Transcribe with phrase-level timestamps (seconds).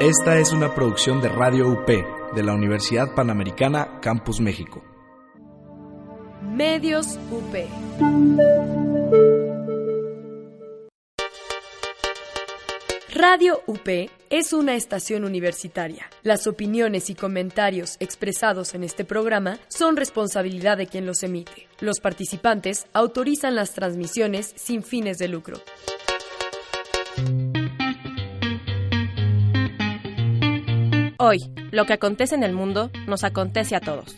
[0.00, 4.84] Esta es una producción de Radio UP de la Universidad Panamericana Campus México.
[6.42, 7.54] Medios UP.
[13.14, 13.88] Radio UP
[14.28, 16.10] es una estación universitaria.
[16.22, 21.68] Las opiniones y comentarios expresados en este programa son responsabilidad de quien los emite.
[21.80, 25.56] Los participantes autorizan las transmisiones sin fines de lucro.
[31.18, 34.16] Hoy, lo que acontece en el mundo nos acontece a todos.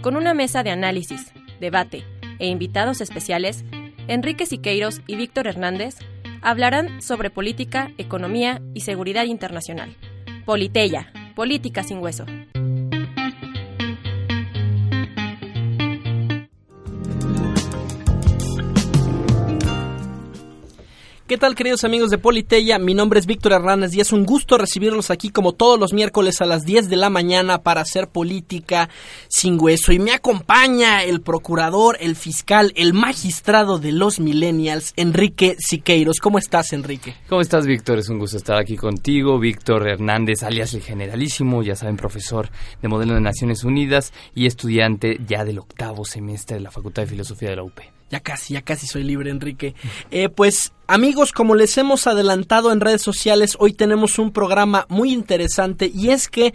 [0.00, 2.04] Con una mesa de análisis, debate
[2.40, 3.64] e invitados especiales,
[4.08, 5.98] Enrique Siqueiros y Víctor Hernández
[6.40, 9.96] hablarán sobre política, economía y seguridad internacional.
[10.44, 12.26] Politeya, política sin hueso.
[21.32, 22.78] ¿Qué tal queridos amigos de Politeya?
[22.78, 26.42] Mi nombre es Víctor Hernández y es un gusto recibirlos aquí como todos los miércoles
[26.42, 28.90] a las 10 de la mañana para hacer política
[29.28, 29.92] sin hueso.
[29.92, 36.18] Y me acompaña el procurador, el fiscal, el magistrado de los millennials, Enrique Siqueiros.
[36.18, 37.14] ¿Cómo estás, Enrique?
[37.30, 37.98] ¿Cómo estás, Víctor?
[37.98, 39.38] Es un gusto estar aquí contigo.
[39.38, 42.50] Víctor Hernández, alias el generalísimo, ya saben, profesor
[42.82, 47.08] de modelo de Naciones Unidas y estudiante ya del octavo semestre de la Facultad de
[47.08, 47.80] Filosofía de la UP.
[48.12, 49.74] Ya casi, ya casi soy libre, Enrique.
[50.10, 55.10] Eh, pues Amigos, como les hemos adelantado en redes sociales, hoy tenemos un programa muy
[55.10, 56.52] interesante y es que,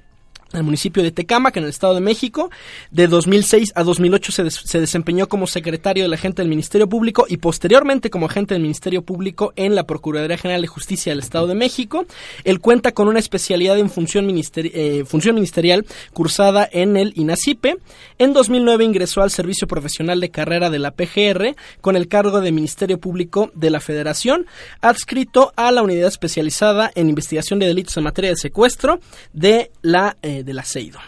[0.53, 2.51] el municipio de Tecama, que en el Estado de México.
[2.91, 7.25] De 2006 a 2008 se, se, desempeñó como secretario de la agente del Ministerio Público
[7.29, 11.47] y posteriormente como agente del Ministerio Público en la Procuraduría General de Justicia del Estado
[11.47, 12.05] de México.
[12.45, 17.79] Él cuenta con una especialidad en función, eh, ministerial cursada en el INACIPE.
[18.19, 22.53] En 2009 ingresó al Servicio Profesional de Carrera de la PGR con el cargo de
[22.53, 24.47] Ministerio Público de la Federación,
[24.83, 29.01] adscrito a la Unidad Especializada en Investigación de Delitos en Materia de Secuestro
[29.33, 30.99] de la eh, del aceido.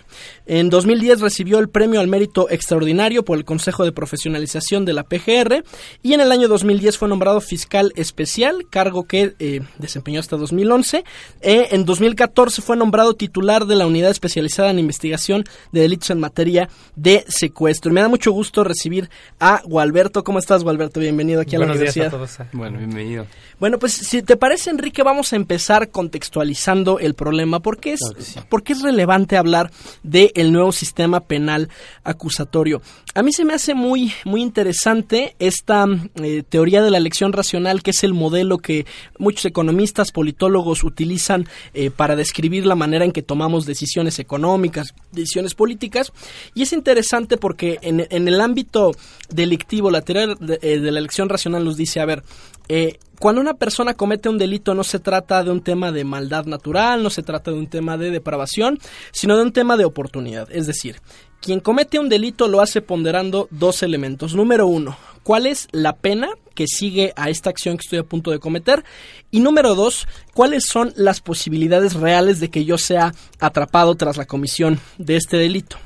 [0.47, 5.05] En 2010 recibió el premio al mérito extraordinario por el Consejo de Profesionalización de la
[5.05, 5.65] PGR
[6.03, 11.05] y en el año 2010 fue nombrado fiscal especial, cargo que eh, desempeñó hasta 2011.
[11.41, 16.21] Eh, en 2014 fue nombrado titular de la Unidad Especializada en Investigación de Delitos en
[16.21, 17.93] Materia de Secuestro.
[17.93, 20.25] me da mucho gusto recibir a Gualberto.
[20.25, 21.01] ¿Cómo estás, Gualberto?
[21.01, 22.11] Bienvenido aquí a la universidad.
[22.11, 22.49] Días a todos.
[22.53, 23.27] Bueno, bienvenido.
[23.59, 27.61] Bueno, pues si te parece, Enrique, vamos a empezar contextualizando el problema.
[27.61, 28.01] ¿Por qué es,
[28.49, 29.71] porque es relevante hablar
[30.03, 31.69] de el nuevo sistema penal
[32.05, 32.83] acusatorio.
[33.15, 35.87] A mí se me hace muy, muy interesante esta
[36.17, 38.87] eh, teoría de la elección racional, que es el modelo que
[39.19, 45.55] muchos economistas, politólogos utilizan eh, para describir la manera en que tomamos decisiones económicas, decisiones
[45.55, 46.13] políticas.
[46.55, 48.93] Y es interesante porque en, el ámbito
[49.29, 52.23] delictivo, la teoría de, eh, de la elección racional nos dice, a ver,
[52.69, 56.47] eh, cuando una persona comete un delito no se trata de un tema de maldad
[56.47, 58.81] natural, no se trata de un tema de depravación,
[59.13, 60.49] sino de un tema de oportunidad.
[60.51, 61.01] Es decir,
[61.41, 64.35] quien comete un delito lo hace ponderando dos elementos.
[64.35, 68.33] Número uno, ¿cuál es la pena que sigue a esta acción que estoy a punto
[68.33, 68.83] de cometer?
[69.31, 74.27] Y número dos, ¿cuáles son las posibilidades reales de que yo sea atrapado tras la
[74.27, 75.77] comisión de este delito?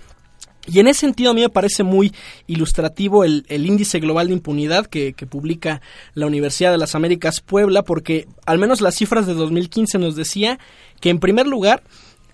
[0.67, 2.13] Y en ese sentido a mí me parece muy
[2.47, 5.81] ilustrativo el, índice global de impunidad que, publica
[6.15, 10.59] la Universidad de las Américas Puebla, porque al menos las cifras de 2015 nos decía
[11.01, 11.83] que en primer lugar,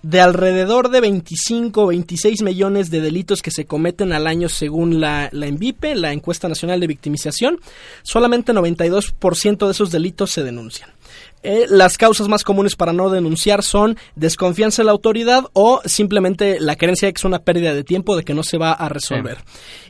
[0.03, 4.99] de alrededor de 25 o 26 millones de delitos que se cometen al año según
[4.99, 7.59] la, la ENVIPE, la Encuesta Nacional de Victimización,
[8.03, 10.92] solamente 92% de esos delitos se denuncian.
[11.43, 16.59] Eh, las causas más comunes para no denunciar son desconfianza en la autoridad o simplemente
[16.61, 18.87] la creencia de que es una pérdida de tiempo, de que no se va a
[18.87, 19.39] resolver.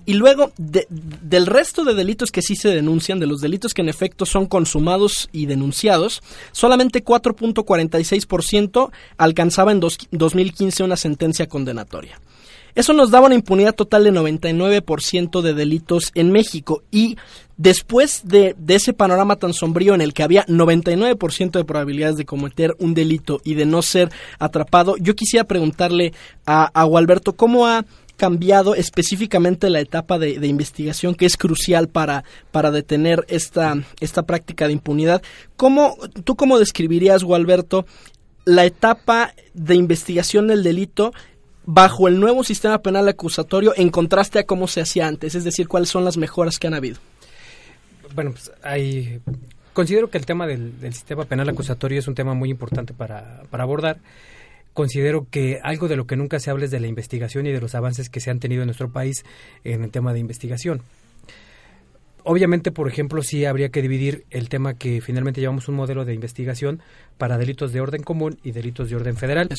[0.06, 3.90] Y luego, del resto de delitos que sí se denuncian, de los delitos que en
[3.90, 12.20] efecto son consumados y denunciados, solamente 4.46% alcanzaba en 2015 una sentencia condenatoria.
[12.76, 17.18] Eso nos daba una impunidad total de 99% de delitos en México y
[17.58, 22.76] después de, ese panorama tan sombrío en el que había 99% de probabilidades de cometer
[22.80, 24.10] un delito y de no ser
[24.40, 26.14] atrapado, yo quisiera preguntarle
[26.46, 27.86] a, a Gualberto cómo ha
[28.18, 34.68] cambiado específicamente la etapa de, investigación que es crucial para, para detener esta, esta práctica
[34.68, 35.22] de impunidad.
[35.58, 37.86] ¿Cómo, ¿Tú cómo describirías, Gualberto,
[38.46, 41.14] la etapa de investigación del delito
[41.66, 45.36] bajo el nuevo sistema penal acusatorio en contraste a cómo se hacía antes?
[45.36, 47.00] Es decir, ¿cuáles son las mejoras que han habido?
[48.14, 49.22] Bueno, pues hay...
[49.74, 53.64] Considero que el tema del, sistema penal acusatorio es un tema muy importante para, para
[53.64, 53.98] abordar
[54.74, 57.62] considero que algo de lo que nunca se habla es de la investigación y de
[57.62, 59.24] los avances que se han tenido en nuestro país
[59.64, 60.82] en el tema de investigación.
[62.26, 66.14] Obviamente, por ejemplo, sí habría que dividir el tema que finalmente llevamos un modelo de
[66.14, 66.82] investigación
[67.18, 69.50] para delitos de orden común y delitos de orden federal.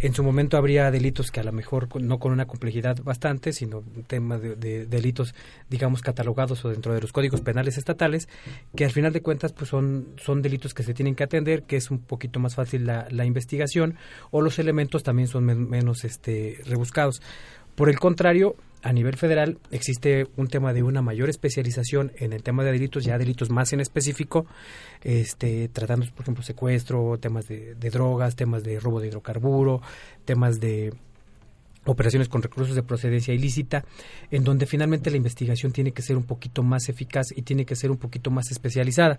[0.00, 3.78] en su momento habría delitos que a lo mejor no con una complejidad bastante, sino
[3.78, 5.34] un tema de, delitos,
[5.70, 8.28] digamos, catalogados o dentro de los códigos penales estatales,
[8.76, 11.76] que al final de cuentas pues son, son delitos que se tienen que atender, que
[11.76, 13.96] es un poquito más fácil la, la investigación,
[14.30, 17.22] o los elementos también son menos este, rebuscados.
[17.74, 22.42] Por el contrario, a nivel federal existe un tema de una mayor especialización en el
[22.42, 24.46] tema de delitos, ya delitos más en específico,
[25.02, 29.80] este, tratando, por ejemplo, secuestro, temas de, drogas, temas de robo de hidrocarburo,
[30.24, 30.92] temas de
[31.84, 33.84] operaciones con recursos de procedencia ilícita,
[34.30, 37.76] en donde finalmente la investigación tiene que ser un poquito más eficaz y tiene que
[37.76, 39.18] ser un poquito más especializada.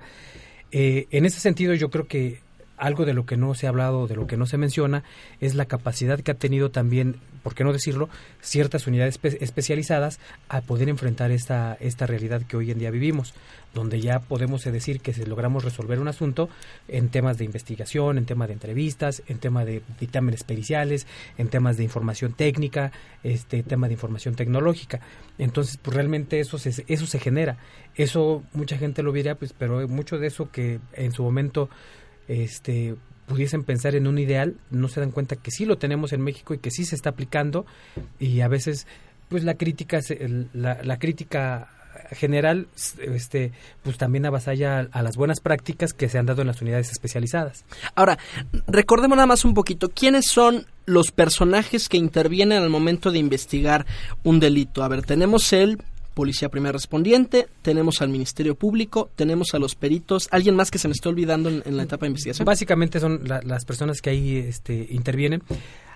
[0.72, 2.40] Eh, en ese sentido, yo creo que
[2.78, 5.04] algo de lo que no se ha hablado, de lo que no se menciona,
[5.40, 8.10] es la capacidad que ha tenido también, por qué no decirlo,
[8.42, 13.34] ciertas unidades especializadas a poder enfrentar esta, esta realidad que hoy en día vivimos,
[13.74, 16.50] donde ya podemos decir que si logramos resolver un asunto
[16.88, 21.78] en temas de investigación, en temas de entrevistas, en temas de dictámenes periciales, en temas
[21.78, 22.92] de información técnica,
[23.24, 25.00] este tema de información tecnológica.
[25.38, 27.58] Entonces, pues realmente eso se, eso se genera.
[27.96, 31.70] Eso mucha gente lo diría, pues, pero mucho de eso que en su momento
[32.28, 32.96] este
[33.28, 36.54] pudiesen pensar en un ideal, no se dan cuenta que sí lo tenemos en México
[36.54, 37.66] y que sí se está aplicando
[38.20, 38.86] y a veces
[39.30, 40.00] pues la crítica
[40.54, 41.70] la, la crítica
[42.12, 42.68] general
[43.00, 43.52] este
[43.84, 47.66] pues también avasalla a, las buenas prácticas que se han dado en las unidades especializadas.
[47.96, 48.18] Ahora,
[48.68, 53.86] recordemos nada más un poquito, ¿quiénes son los personajes que intervienen al momento de investigar
[54.24, 54.84] un delito?
[54.84, 55.82] A ver, tenemos el
[56.14, 60.88] Policía Primera Respondiente, tenemos al Ministerio Público, tenemos a los peritos, alguien más que se
[60.88, 62.46] me está olvidando en, la etapa de investigación.
[62.46, 65.42] Básicamente son las personas que ahí este, intervienen.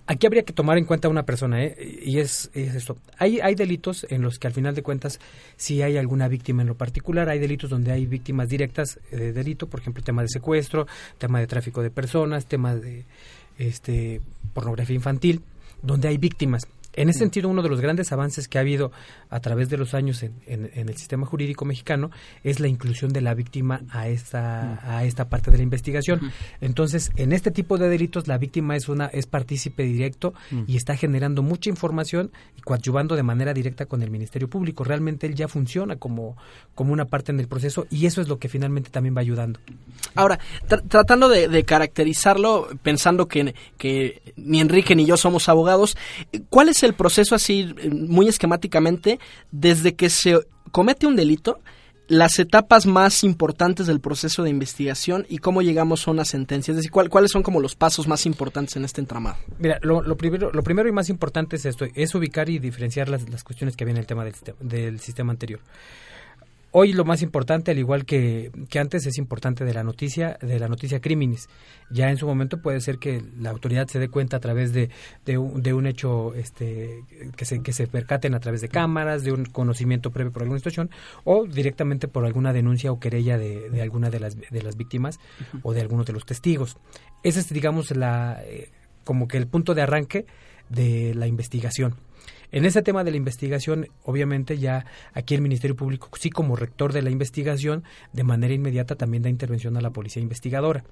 [0.09, 2.01] Aquí habría que tomar en cuenta una persona, ¿eh?
[2.01, 2.97] y es, esto.
[3.17, 5.19] Hay, hay delitos en los que al final de cuentas,
[5.57, 9.67] si hay alguna víctima en lo particular, hay delitos donde hay víctimas directas de delito,
[9.67, 10.87] por ejemplo, tema de secuestro,
[11.17, 13.03] tema de tráfico de personas, tema de
[13.57, 14.21] este,
[14.53, 15.41] pornografía infantil,
[15.81, 16.67] donde hay víctimas.
[16.97, 18.91] En ese sentido, uno de los grandes avances que ha habido
[19.29, 22.09] a través de los años en, el sistema jurídico mexicano
[22.43, 26.31] es la inclusión de la víctima a esta, a esta parte de la investigación.
[26.59, 30.33] Entonces, en este tipo de delitos, la víctima es una es partícipe directo
[30.65, 34.83] y está generando mucha información y coadyuvando de manera directa con el Ministerio Público.
[34.83, 36.35] Realmente él ya funciona como,
[36.73, 39.59] como una parte en el proceso y eso es lo que finalmente también va ayudando.
[40.15, 40.39] Ahora,
[40.87, 45.95] tratando de, caracterizarlo, pensando que, que ni Enrique ni yo somos abogados,
[46.49, 49.19] ¿cuál es el el proceso así, muy esquemáticamente,
[49.51, 50.39] desde que se
[50.71, 51.59] comete un delito,
[52.07, 56.71] las etapas más importantes del proceso de investigación y cómo llegamos a una sentencia?
[56.71, 59.37] Es decir, ¿cuáles son como los pasos más importantes en este entramado?
[59.59, 63.29] Mira, lo, primero, lo primero y más importante es esto, es ubicar y diferenciar las,
[63.29, 65.59] las cuestiones que vienen en el tema del, del sistema anterior.
[66.79, 70.59] Hoy lo más importante, al igual que, que, antes, es importante de la noticia, de
[70.59, 71.49] la noticia crímenes.
[71.89, 74.91] Ya en su momento puede ser que la autoridad se dé cuenta a través de,
[75.25, 77.03] de, un, hecho este,
[77.35, 80.59] que, se, que se percaten a través de cámaras, de un conocimiento previo por alguna
[80.59, 80.91] situación,
[81.23, 85.19] o directamente por alguna denuncia o querella de, de alguna de las, de las víctimas
[85.63, 86.77] o de algunos de los testigos.
[87.23, 88.69] Ese es, digamos, la, eh,
[89.03, 90.27] como que el punto de arranque
[90.69, 91.95] de la investigación.
[92.51, 96.93] En ese tema de la investigación, obviamente ya aquí el Ministerio Público, sí como rector
[96.93, 100.85] de la investigación, de manera inmediata también da intervención a la policía investigadora.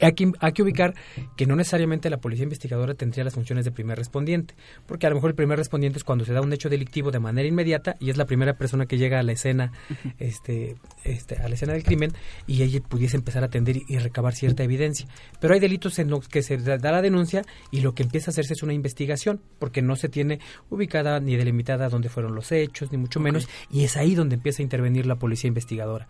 [0.00, 0.94] Hay que, hay que ubicar
[1.36, 4.54] que no necesariamente la policía investigadora tendría las funciones de primer respondiente,
[4.86, 7.18] porque a lo mejor el primer respondiente es cuando se da un hecho delictivo de
[7.18, 9.72] manera inmediata y es la primera persona que llega a la escena,
[10.18, 12.12] este, este, a la escena del crimen
[12.46, 15.06] y ella pudiese empezar a atender y, recabar cierta evidencia.
[15.40, 18.32] Pero hay delitos en los que se da la denuncia y lo que empieza a
[18.32, 20.40] hacerse es una investigación, porque no se tiene
[20.70, 24.62] ubicada ni delimitada dónde fueron los hechos, ni mucho menos, y es ahí donde empieza
[24.62, 26.06] a intervenir la policía investigadora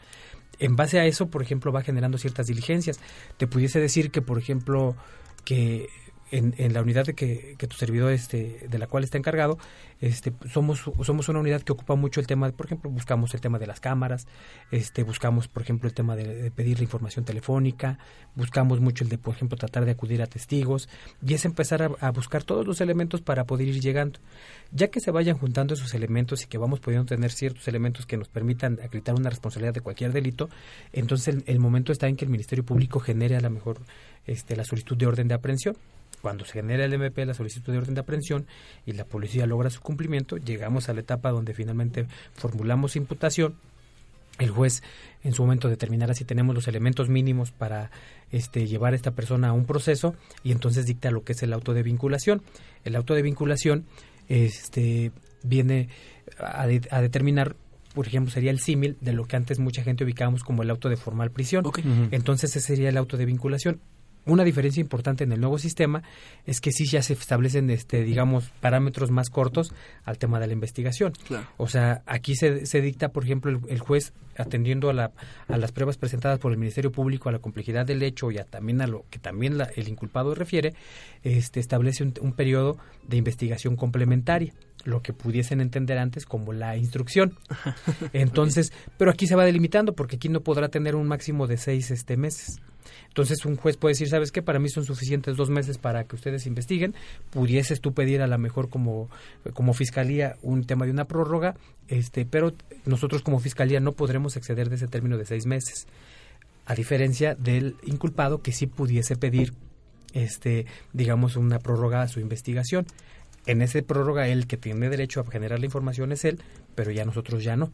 [0.59, 2.99] en base a eso, por ejemplo, va generando ciertas diligencias.
[3.37, 4.97] Te pudiese decir que, por ejemplo,
[5.45, 5.89] que
[6.31, 9.59] en, la unidad de que, tu servidor este de la cual está encargado
[10.01, 13.59] este somos somos una unidad que ocupa mucho el tema por ejemplo buscamos el tema
[13.59, 14.27] de las cámaras
[14.71, 17.99] este buscamos por ejemplo el tema de, pedir la información telefónica
[18.35, 20.89] buscamos mucho el de por ejemplo tratar de acudir a testigos
[21.27, 24.19] y es empezar a, a, buscar todos los elementos para poder ir llegando.
[24.73, 28.17] Ya que se vayan juntando esos elementos y que vamos pudiendo tener ciertos elementos que
[28.17, 30.49] nos permitan acreditar una responsabilidad de cualquier delito
[30.93, 33.81] entonces el, el momento está en que el ministerio público genere a lo mejor
[34.27, 35.77] este la solicitud de orden de aprehensión
[36.27, 38.49] cuando se genera el MP, la solicitud de orden de aprehensión,
[38.85, 43.55] y la policía logra su cumplimiento, llegamos a la etapa donde finalmente formulamos imputación.
[44.41, 44.83] El juez
[45.23, 47.93] en su momento determinará si tenemos los elementos mínimos para
[48.33, 51.53] este, llevar a esta persona a un proceso y entonces dicta lo que es el
[51.53, 52.43] auto de vinculación.
[52.83, 53.87] El auto de vinculación
[54.27, 55.13] este,
[55.45, 55.91] viene
[56.41, 57.55] a, determinar
[57.95, 60.89] por ejemplo, sería el símil de lo que antes mucha gente ubicábamos como el auto
[60.89, 61.65] de formal prisión.
[62.11, 63.81] Entonces ese sería el auto de vinculación
[64.27, 66.03] una diferencia importante en el nuevo sistema
[66.45, 69.73] es que sí ya se establecen, este, digamos, parámetros más cortos
[70.05, 71.13] al tema de la investigación.
[71.57, 75.13] O sea, aquí se, se dicta, por ejemplo, el, juez atendiendo a, la,
[75.49, 78.45] a las pruebas presentadas por el Ministerio Público, a la complejidad del hecho y a,
[78.45, 80.75] también a lo que también el inculpado refiere,
[81.23, 84.53] este, establece un, un periodo de investigación complementaria
[84.87, 87.35] lo que pudiesen entender antes como la instrucción.
[88.13, 91.91] Entonces, pero aquí se va delimitando porque aquí no podrá tener un máximo de seis
[91.91, 92.61] este, meses.
[93.09, 94.43] Entonces un juez puede decir, ¿sabes qué?
[94.43, 96.95] Para mí son suficientes dos meses para que ustedes investiguen.
[97.31, 99.09] Pudieses tú pedir a lo mejor como,
[99.55, 101.57] como fiscalía un tema de una prórroga,
[101.89, 102.53] este, pero
[102.85, 105.87] nosotros como fiscalía no podremos exceder de ese término de seis meses.
[106.65, 109.53] A diferencia del inculpado que sí pudiese pedir,
[110.13, 112.87] este, digamos, una prórroga a su investigación.
[113.47, 116.41] En ese prórroga, el que tiene derecho a generar la información es él,
[116.75, 117.73] pero ya nosotros ya no.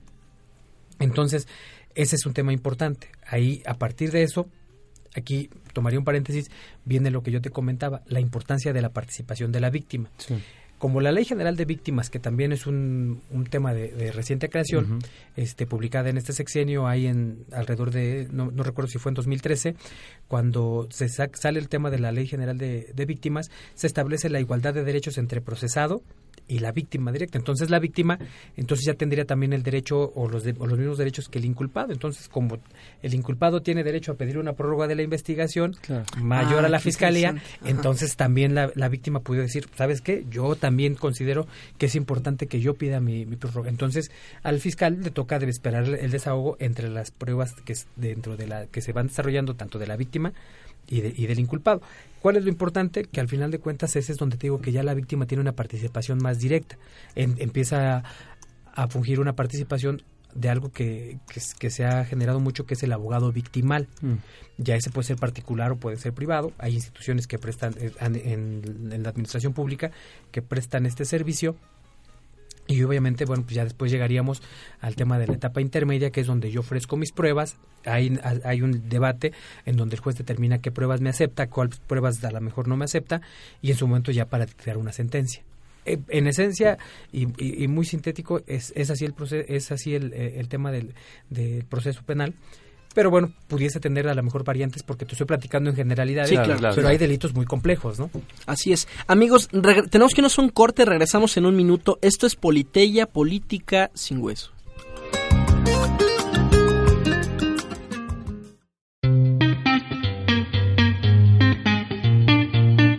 [0.98, 1.48] Entonces,
[1.94, 3.08] ese es un tema importante.
[3.26, 4.48] Ahí, a partir de eso,
[5.14, 6.50] aquí tomaría un paréntesis,
[6.84, 10.10] viene lo que yo te comentaba, la importancia de la participación de la víctima.
[10.78, 14.98] Como la Ley General de Víctimas, que también es un, un tema de, reciente creación,
[15.36, 19.14] este, publicada en este sexenio, hay en alrededor de, no, no recuerdo si fue en
[19.14, 19.76] 2013,
[20.26, 24.40] cuando se sale el tema de la Ley General de, de Víctimas, se establece la
[24.40, 26.02] igualdad de derechos entre procesado
[26.48, 27.38] y la víctima directa.
[27.38, 28.18] Entonces la víctima
[28.56, 31.92] entonces ya tendría también el derecho o los, los mismos derechos que el inculpado.
[31.92, 32.58] Entonces como
[33.02, 35.76] el inculpado tiene derecho a pedir una prórroga de la investigación
[36.18, 40.24] mayor a ah, la fiscalía, entonces también la, la, víctima puede decir, ¿sabes qué?
[40.30, 41.46] Yo también considero
[41.78, 43.70] que es importante que yo pida mi, mi prórroga.
[43.70, 44.10] Entonces
[44.42, 48.66] al fiscal le toca debe esperar el desahogo entre las pruebas que dentro de la
[48.66, 50.32] que se van desarrollando tanto de la víctima
[50.88, 51.82] y, y del inculpado.
[52.22, 53.02] ¿Cuál es lo importante?
[53.04, 55.40] Que al final de cuentas ese es donde te digo que ya la víctima tiene
[55.40, 56.78] una participación más directa.
[57.16, 58.04] empieza
[58.74, 61.18] a, fungir una participación de algo que,
[61.58, 63.88] que, se ha generado mucho, que es el abogado victimal.
[64.00, 64.14] Mm.
[64.58, 66.52] Ya ese puede ser particular o puede ser privado.
[66.58, 69.90] Hay instituciones que prestan eh, en la administración pública
[70.30, 71.56] que prestan este servicio
[72.66, 74.42] y obviamente, bueno, pues ya después llegaríamos
[74.80, 77.56] al tema de la etapa intermedia, que es donde yo ofrezco mis pruebas.
[77.84, 79.32] Hay, hay un debate
[79.66, 82.76] en donde el juez determina qué pruebas me acepta, cuáles pruebas a lo mejor no
[82.76, 83.20] me acepta,
[83.60, 85.42] y en su momento ya para dictar una sentencia.
[85.84, 86.78] Eh, en esencia,
[87.12, 87.26] y,
[87.66, 90.94] muy sintético, es, es así el proceso, es así el, el tema del,
[91.30, 92.34] del proceso penal
[92.94, 96.36] pero bueno, pudiese tener a lo mejor variantes porque te estoy platicando en generalidad, sí,
[96.36, 98.10] claro, pero hay delitos muy complejos, ¿no?
[98.46, 98.88] Así es.
[99.06, 99.48] Amigos,
[99.90, 101.98] tenemos que irnos a un corte, regresamos en un minuto.
[102.02, 104.52] Esto es Politeya, Política sin Hueso.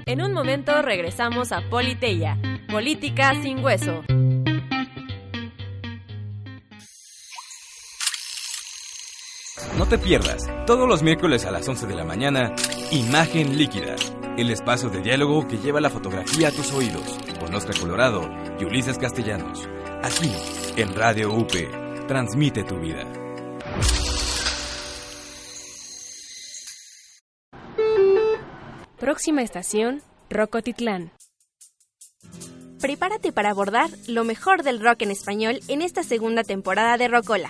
[0.06, 2.38] En un momento regresamos a Politeya,
[2.70, 4.04] Política sin Hueso.
[9.84, 12.56] No te pierdas, todos los miércoles a las 11 de la mañana,
[12.92, 13.98] Imagen Líquida,
[14.38, 17.04] el espacio de diálogo que lleva la fotografía a tus oídos,
[17.38, 18.22] con Oscar Colorado
[18.58, 19.68] y Ulises Castellanos.
[20.02, 20.32] Aquí,
[20.78, 21.52] en Radio UP,
[22.08, 23.04] transmite tu vida.
[28.98, 31.12] Próxima estación, Rocotitlán.
[32.80, 37.50] Prepárate para abordar lo mejor del rock en español en esta segunda temporada de Rocola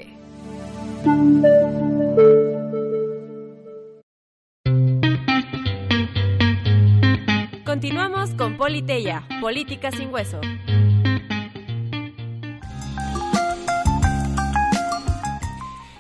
[7.80, 10.42] Continuamos con Politeya, Política sin Hueso.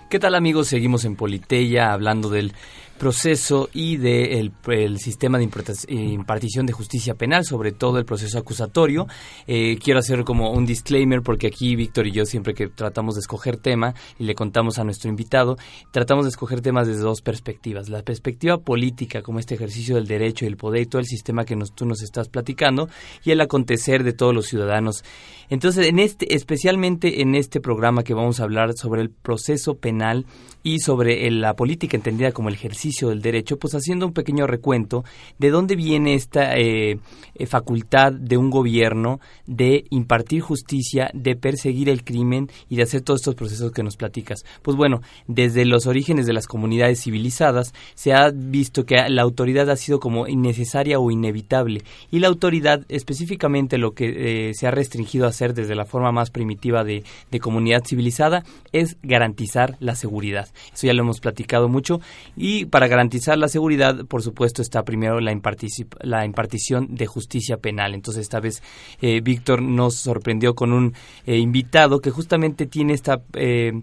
[0.10, 0.68] ¿Qué tal amigos?
[0.68, 2.52] Seguimos en Politeya hablando del
[3.00, 5.50] proceso y del el sistema de
[5.88, 9.08] impartición de justicia penal, sobre todo el proceso acusatorio.
[9.48, 13.22] Eh, quiero hacer como un disclaimer porque aquí Víctor y yo siempre que tratamos de
[13.22, 15.58] escoger tema y le contamos a nuestro invitado,
[15.92, 17.90] tratamos de escoger temas desde dos perspectivas.
[17.90, 21.46] La perspectiva política, como este ejercicio del derecho y el poder y todo el sistema
[21.46, 22.90] que tú nos estás platicando,
[23.24, 25.04] y el acontecer de todos los ciudadanos.
[25.50, 30.26] Entonces, en este, especialmente en este programa que vamos a hablar sobre el proceso penal
[30.62, 35.04] y sobre la política entendida como el ejercicio del derecho, pues haciendo un pequeño recuento
[35.38, 37.00] de dónde viene esta eh,
[37.36, 43.02] eh, facultad de un gobierno de impartir justicia, de perseguir el crimen y de hacer
[43.02, 44.44] todos estos procesos que nos platicas.
[44.62, 49.70] Pues bueno, desde los orígenes de las comunidades civilizadas se ha visto que la autoridad
[49.70, 54.72] ha sido como innecesaria o inevitable y la autoridad específicamente lo que eh, se ha
[54.72, 59.96] restringido a hacer desde la forma más primitiva de, de comunidad civilizada es garantizar la
[59.96, 60.48] seguridad.
[60.74, 62.00] Eso ya lo hemos platicado mucho.
[62.36, 65.32] Y para garantizar la seguridad, por supuesto, está primero la,
[66.02, 67.94] la impartición de justicia penal.
[67.94, 68.64] Entonces, esta vez
[69.02, 70.94] eh, Víctor nos sorprendió con un
[71.26, 73.74] eh, invitado que justamente tiene esta eh,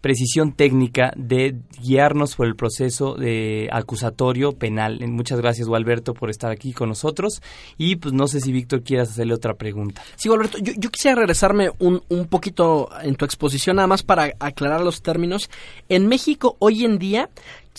[0.00, 5.00] precisión técnica de guiarnos por el proceso de acusatorio penal.
[5.08, 7.42] Muchas gracias, Gualberto, por estar aquí con nosotros.
[7.76, 10.02] Y pues no sé si Víctor quieras hacerle otra pregunta.
[10.14, 14.32] Sí, Gualberto, yo, yo quisiera regresarme un, un poquito en tu exposición, nada más para
[14.38, 15.50] aclarar los términos.
[15.88, 17.28] En México, hoy en día,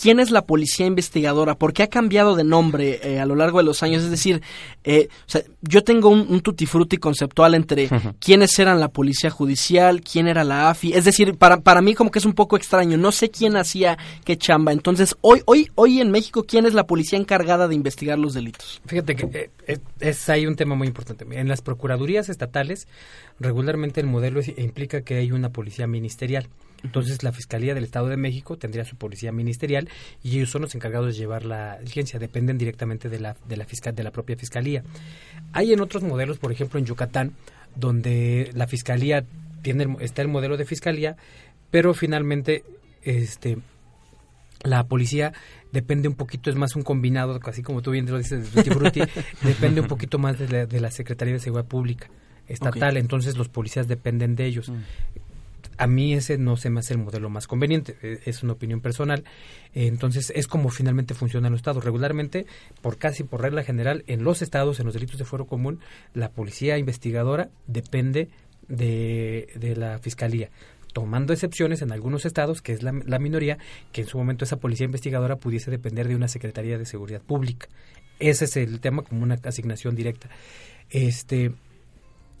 [0.00, 3.58] quién es la policía investigadora, por qué ha cambiado de nombre eh, a lo largo
[3.58, 4.04] de los años.
[4.04, 4.42] Es decir,
[4.84, 7.88] eh, o sea, yo tengo un, un tutti frutti conceptual entre
[8.20, 10.92] quiénes eran la policía judicial, quién era la AFI.
[10.92, 12.96] Es decir, para, para mí como que es un poco extraño.
[12.96, 14.72] No sé quién hacía qué chamba.
[14.72, 18.80] Entonces, hoy, hoy, hoy en México, ¿quién es la policía encargada de investigar los delitos?
[18.86, 21.26] Fíjate que eh, es, ahí un tema muy importante.
[21.30, 22.86] En las procuradurías estatales,
[23.40, 26.48] regularmente el modelo es, implica que hay una policía ministerial.
[26.84, 29.88] Entonces la Fiscalía del Estado de México tendría su policía ministerial
[30.22, 33.64] y ellos son los encargados de llevar la diligencia, dependen directamente de la, de la,
[33.64, 34.84] fiscal, de la propia Fiscalía.
[35.52, 37.32] Hay en otros modelos, por ejemplo en Yucatán,
[37.74, 39.24] donde la Fiscalía
[39.62, 41.16] tiene está el modelo de Fiscalía,
[41.70, 42.64] pero finalmente
[43.02, 43.58] este
[44.62, 45.32] la policía
[45.70, 49.02] depende un poquito, es más un combinado, así como tú bien lo dices, de Frutti,
[49.42, 52.08] depende un poquito más de la, de la Secretaría de Seguridad Pública
[52.48, 53.00] estatal, okay.
[53.00, 54.70] entonces los policías dependen de ellos.
[54.70, 54.78] Mm
[55.78, 59.24] a mí ese no se me hace el modelo más conveniente, es una opinión personal.
[59.74, 61.84] Entonces, es como finalmente funciona en los estados.
[61.84, 62.46] Regularmente,
[62.82, 65.80] por casi por regla general, en los estados, en los delitos de fuero común,
[66.14, 68.28] la policía investigadora depende
[68.66, 70.50] de, de la fiscalía
[70.92, 73.58] tomando excepciones en algunos estados, que es la, la, minoría,
[73.92, 77.68] que en su momento esa policía investigadora pudiese depender de una Secretaría de Seguridad Pública.
[78.18, 80.28] Ese es el tema como una asignación directa.
[80.90, 81.52] Este,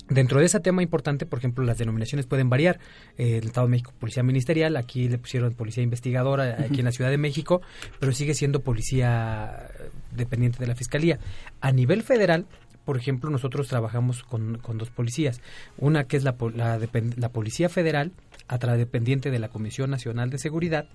[0.08, 2.78] Dentro de ese tema importante, por ejemplo, las denominaciones pueden variar.
[3.18, 6.92] Eh, el Estado de México, Policía Ministerial, aquí le pusieron Policía Investigadora, aquí en la
[6.92, 7.60] Ciudad de México,
[8.00, 9.68] pero sigue siendo Policía
[10.12, 11.18] dependiente de la Fiscalía.
[11.60, 12.46] A nivel federal,
[12.86, 15.42] por ejemplo, nosotros trabajamos con, con dos policías.
[15.76, 16.80] Una que es la, la,
[17.16, 18.12] la Policía Federal,
[18.48, 20.86] a través dependiente de la Comisión Nacional de Seguridad,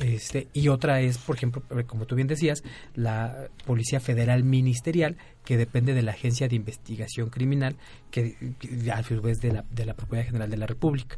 [0.00, 2.62] este, y otra es, por ejemplo, como tú bien decías,
[2.94, 7.76] la Policía Federal Ministerial, que depende de la Agencia de Investigación Criminal,
[8.10, 11.16] que, que a su vez de la, de la Propiedad General de la República.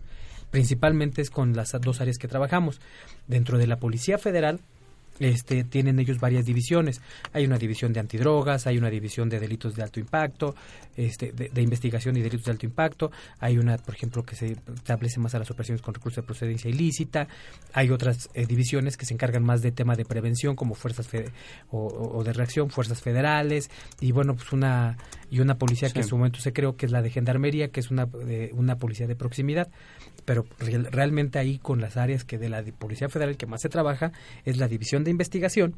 [0.50, 2.80] Principalmente es con las dos áreas que trabajamos.
[3.26, 4.60] Dentro de la Policía Federal
[5.18, 7.00] este, tienen ellos varias divisiones.
[7.32, 10.54] Hay una división de antidrogas, hay una división de delitos de alto impacto,
[10.96, 13.10] este, de, investigación y delitos de alto impacto.
[13.38, 16.70] Hay una, por ejemplo, que se establece más a las operaciones con recursos de procedencia
[16.70, 17.28] ilícita.
[17.72, 21.08] Hay otras eh, divisiones que se encargan más de tema de prevención, como fuerzas
[21.70, 23.70] o, de reacción, fuerzas federales.
[24.00, 24.96] Y bueno, pues una
[25.28, 27.80] y una policía que en su momento se creó que es la de gendarmería, que
[27.80, 28.08] es una,
[28.52, 29.68] una policía de proximidad
[30.26, 34.12] pero realmente ahí con las áreas que de la Policía Federal que más se trabaja
[34.44, 35.74] es la división de investigación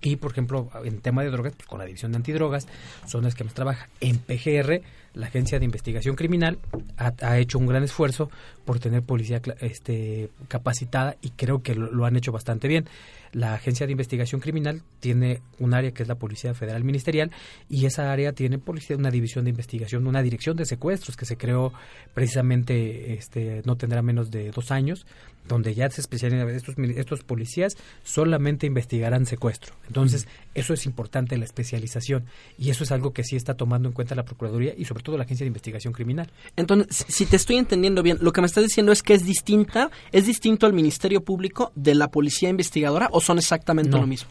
[0.00, 2.66] y, por ejemplo, en tema de drogas, pues con la división de antidrogas,
[3.06, 3.88] son las que más trabaja.
[4.00, 4.82] En PGR,
[5.14, 6.58] la Agencia de Investigación Criminal
[6.96, 8.30] ha, hecho un gran esfuerzo
[8.64, 12.88] por tener policía este, capacitada y creo que lo, han hecho bastante bien.
[13.32, 17.30] La Agencia de Investigación Criminal tiene un área que es la Policía Federal Ministerial
[17.68, 21.36] y esa área tiene policía, una división de investigación, una dirección de secuestros que se
[21.36, 21.72] creó
[22.14, 25.04] precisamente, este, no tendrá menos de dos años,
[25.48, 29.74] donde ya se especializan estos, estos policías solamente investigarán secuestro.
[29.88, 33.94] Entonces, eso es importante, la especialización, y eso es algo que sí está tomando en
[33.94, 36.30] cuenta la Procuraduría y sobre todo la Agencia de Investigación Criminal.
[36.56, 39.90] Entonces, si te estoy entendiendo bien, lo que me estás diciendo es que es distinta,
[40.12, 44.30] es distinto al Ministerio Público de la Policía Investigadora o son exactamente lo mismo.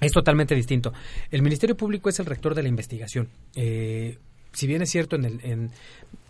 [0.00, 0.92] Es totalmente distinto.
[1.30, 3.28] El Ministerio Público es el rector de la investigación.
[3.54, 4.18] Eh,
[4.52, 5.70] si bien es cierto, en, el, en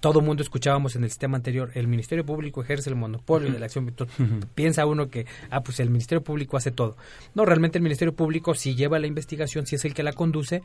[0.00, 3.66] todo mundo escuchábamos en el sistema anterior, el Ministerio Público ejerce el monopolio de la
[3.66, 3.92] acción.
[4.54, 6.96] Piensa uno que, ah, pues el Ministerio Público hace todo.
[7.34, 10.62] No, realmente el Ministerio Público sí lleva la investigación, sí es el que la conduce,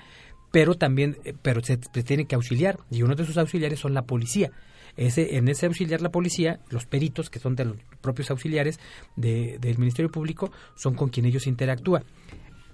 [0.52, 4.04] pero también, eh, pero se, tiene que auxiliar, y uno de sus auxiliares son la
[4.04, 4.52] policía.
[4.98, 8.80] Ese, en ese auxiliar la policía, los peritos, que son de los propios auxiliares
[9.18, 12.06] de, del Ministerio Público, son con quien ellos interactúan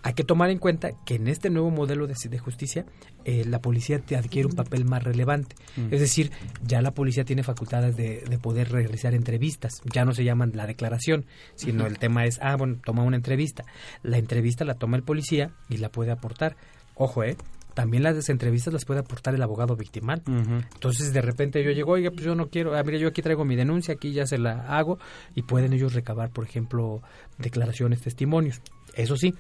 [0.04, 2.86] hay que tomar en cuenta que en este nuevo modelo de, justicia
[3.26, 5.56] eh, la policía te adquiere un papel más relevante.
[5.76, 5.94] Mm.
[5.94, 6.32] Es decir,
[6.66, 9.82] ya la policía tiene facultades de, poder realizar entrevistas.
[9.94, 13.64] Ya no se llaman la declaración, sino el tema es, ah, bueno, toma una entrevista.
[14.02, 16.56] La entrevista la toma el policía y la puede aportar.
[16.96, 17.36] Ojo, ¿eh?
[17.74, 20.22] También las entrevistas las puede aportar el abogado victimal.
[20.26, 23.46] Entonces, de repente yo llego, oiga, pues yo no quiero, ah, mira, yo aquí traigo
[23.46, 25.00] mi denuncia, aquí ya se la hago,
[25.36, 27.02] y pueden ellos recabar, por ejemplo,
[27.38, 28.62] declaraciones, testimonios.
[28.96, 29.34] Eso sí,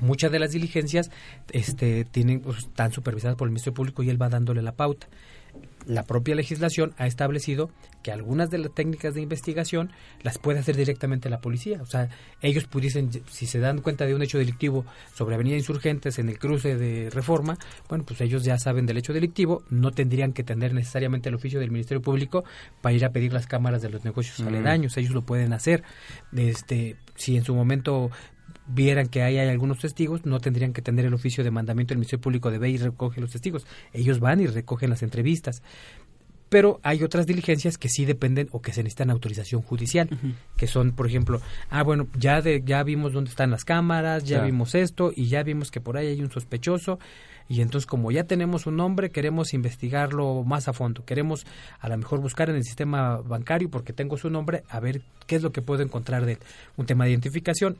[0.00, 1.10] muchas de las diligencias
[1.50, 5.08] este, tienen, pues, están supervisadas por el Ministerio Público y él va dándole la pauta.
[5.86, 7.70] La propia legislación ha establecido
[8.04, 9.90] que algunas de las técnicas de investigación
[10.22, 11.82] las puede hacer directamente la policía.
[11.82, 12.08] O sea,
[12.40, 16.38] ellos pudiesen, si se dan cuenta de un hecho delictivo sobre Avenida Insurgentes en el
[16.38, 20.72] cruce de Reforma, bueno, pues ellos ya saben del hecho delictivo, no tendrían que tener
[20.72, 22.44] necesariamente el oficio del Ministerio Público
[22.80, 24.48] para ir a pedir las cámaras de los negocios mm.
[24.48, 24.96] aledaños.
[24.96, 25.82] Ellos lo pueden hacer.
[26.32, 28.10] Este, si en su momento
[28.66, 31.98] vieran que hay, hay algunos testigos, no tendrían que tener el oficio de mandamiento del
[31.98, 33.66] Ministerio Público de ve y recoge los testigos.
[33.92, 35.62] Ellos van y recogen las entrevistas.
[36.52, 40.10] Pero hay otras diligencias que sí dependen o que se necesitan autorización judicial,
[40.54, 44.42] que son, por ejemplo, ah, bueno, ya, de, ya vimos dónde están las cámaras, ya
[44.42, 46.98] vimos esto y ya vimos que por ahí hay un sospechoso.
[47.48, 51.06] Y entonces como ya tenemos un nombre queremos investigarlo más a fondo.
[51.06, 51.46] Queremos
[51.80, 55.36] a lo mejor buscar en el sistema bancario porque tengo su nombre a ver qué
[55.36, 56.38] es lo que puedo encontrar de él.
[56.76, 57.78] Un tema de identificación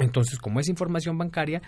[0.00, 1.62] entonces, como es información bancaria,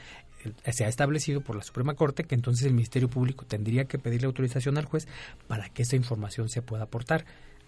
[0.71, 4.27] se ha establecido por la Suprema Corte que entonces el Ministerio Público tendría que pedirle
[4.27, 5.07] autorización al juez
[5.47, 7.25] para que esa información se pueda aportar.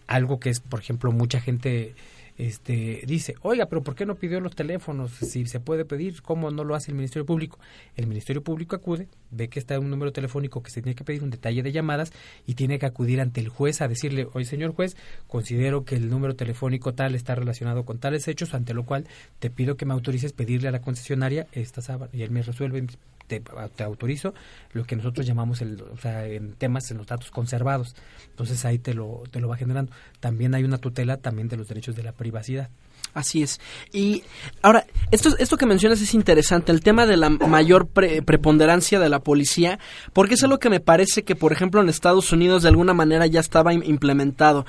[0.06, 1.94] Algo que es, por ejemplo, mucha gente
[2.36, 5.12] este, dice, oiga, pero ¿por qué no pidió los teléfonos?
[5.12, 7.58] Si se puede pedir, ¿cómo no lo hace el Ministerio Público?
[7.96, 11.22] El Ministerio Público acude, ve que está un número telefónico que se tiene que pedir
[11.22, 12.12] un detalle de llamadas
[12.46, 14.96] y tiene que acudir ante el juez a decirle, oye señor juez,
[15.28, 19.06] considero que el número telefónico tal está relacionado con tales hechos, ante lo cual
[19.38, 22.10] te pido que me autorices pedirle a la concesionaria esta sábana.
[22.12, 22.86] Y él me resuelve,
[23.26, 23.42] te,
[23.82, 24.34] autorizo
[24.72, 27.94] lo que nosotros llamamos el, o sea, en temas en los datos conservados.
[28.30, 29.92] Entonces ahí te lo, te lo va generando.
[30.20, 32.70] También hay una tutela también de los derechos de la privacidad.
[33.14, 33.60] Así es.
[33.92, 34.24] Y
[34.60, 39.20] ahora, esto, esto que mencionas es interesante, el tema de la mayor preponderancia de la
[39.20, 39.78] policía,
[40.12, 43.26] porque es algo que me parece que, por ejemplo, en Estados Unidos de alguna manera
[43.26, 44.66] ya estaba implementado.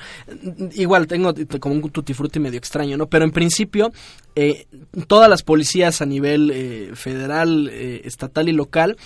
[0.74, 3.08] Igual, tengo como un tutti frutti medio extraño, ¿no?
[3.08, 3.90] Pero en principio,
[4.36, 4.66] eh,
[5.08, 8.96] todas las policías a nivel eh, federal, eh, estatal y local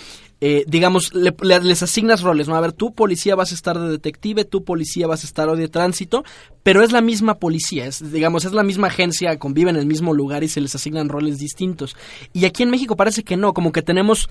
[0.43, 2.55] eh, digamos, les asignas roles, ¿no?
[2.55, 5.67] A ver, tú policía vas a estar de detective, tú policía vas a estar de
[5.67, 6.23] tránsito,
[6.63, 10.15] pero es la misma policía, es, digamos, es la misma agencia, conviven en el mismo
[10.15, 11.95] lugar y se les asignan roles distintos.
[12.33, 14.29] Y aquí en México parece que no, como que tenemos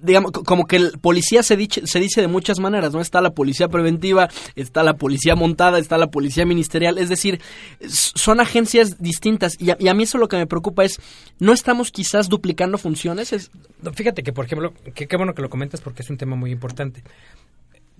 [0.00, 3.00] digamos, como que el policía se dice, se dice de muchas maneras, ¿no?
[3.00, 7.40] Está la policía preventiva, está la policía montada, está la policía ministerial, es decir,
[7.86, 11.00] son agencias distintas y a, mí eso lo que me preocupa es,
[11.38, 13.32] ¿no estamos quizás duplicando funciones?
[13.32, 13.50] Es...
[13.94, 17.02] Fíjate que, por ejemplo, qué bueno que lo comentas porque es un tema muy importante.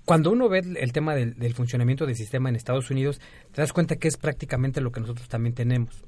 [0.08, 3.20] Cuando uno ve el tema del, funcionamiento del sistema en Estados Unidos,
[3.52, 6.02] te das cuenta que es prácticamente lo que nosotros también tenemos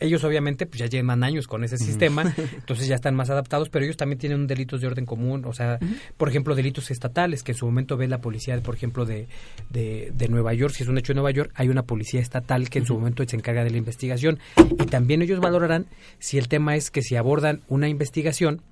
[0.00, 3.84] ellos obviamente pues ya llevan años con ese sistema, entonces ya están más adaptados, pero
[3.84, 5.78] ellos también tienen delitos de orden común, o sea,
[6.16, 9.28] por ejemplo, delitos estatales, que en su momento ve la policía, por ejemplo, de,
[9.70, 12.68] de, de, Nueva York, si es un hecho en Nueva York, hay una policía estatal
[12.70, 15.86] que en su momento se encarga de la investigación, y también ellos valorarán
[16.18, 18.62] si el tema es que si abordan una investigación,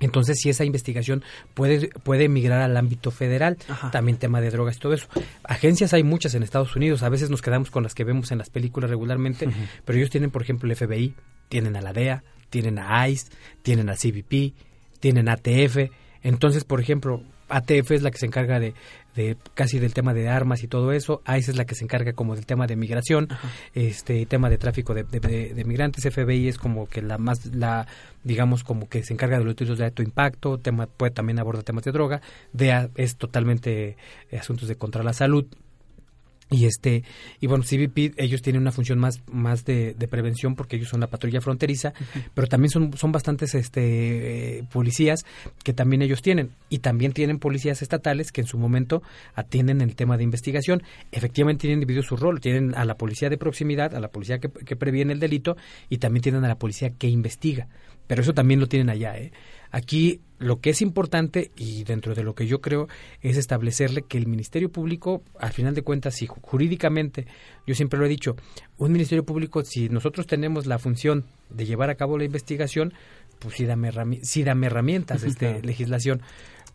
[0.00, 1.22] entonces, si esa investigación
[1.54, 3.56] puede, puede migrar al ámbito federal,
[3.92, 5.06] también tema de drogas y todo eso.
[5.44, 8.38] Agencias hay muchas en Estados Unidos, a veces nos quedamos con las que vemos en
[8.38, 9.48] las películas regularmente,
[9.84, 11.14] pero ellos tienen, por ejemplo, el FBI,
[11.48, 13.30] tienen a la DEA, tienen a ICE,
[13.62, 14.54] tienen a CBP,
[15.00, 15.90] tienen ATF.
[16.22, 18.74] Entonces, por ejemplo, ATF es la que se encarga de,
[19.14, 21.22] de casi del tema de armas y todo eso.
[21.26, 23.28] ICE es la que se encarga como del tema de migración,
[23.74, 26.04] este tema de tráfico de, de, migrantes.
[26.12, 27.86] FBI es como que la más, la
[28.22, 30.58] digamos como que se encarga de los estudios de alto impacto.
[30.58, 32.20] Tema puede también abordar temas de droga.
[32.52, 33.96] DEA es totalmente
[34.30, 35.46] eh, asuntos de contra la salud
[36.50, 37.04] y este
[37.40, 41.06] y bueno CBP ellos tienen una función más más de, prevención porque ellos son la
[41.06, 41.94] patrulla fronteriza
[42.34, 45.24] pero también son son bastantes este eh, policías
[45.62, 46.50] que también ellos tienen.
[46.68, 49.02] Y también tienen policías estatales que en su momento
[49.34, 50.82] atienden el tema de investigación.
[51.12, 52.40] Efectivamente tienen dividido su rol.
[52.40, 55.56] Tienen a la policía de proximidad a la policía que, que previene el delito
[55.88, 57.68] y también tienen a la policía que investiga.
[58.06, 59.32] Pero eso también lo tienen allá ¿eh?
[59.70, 62.86] Aquí lo que es importante y dentro de lo que yo creo
[63.22, 67.26] es establecerle que el Ministerio Público, al final de cuentas, si jurídicamente,
[67.66, 68.36] yo siempre lo he dicho,
[68.76, 72.92] un Ministerio Público, si nosotros tenemos la función de llevar a cabo la investigación,
[73.38, 73.90] pues sí dame,
[74.22, 76.20] sí dame herramientas, este, legislación,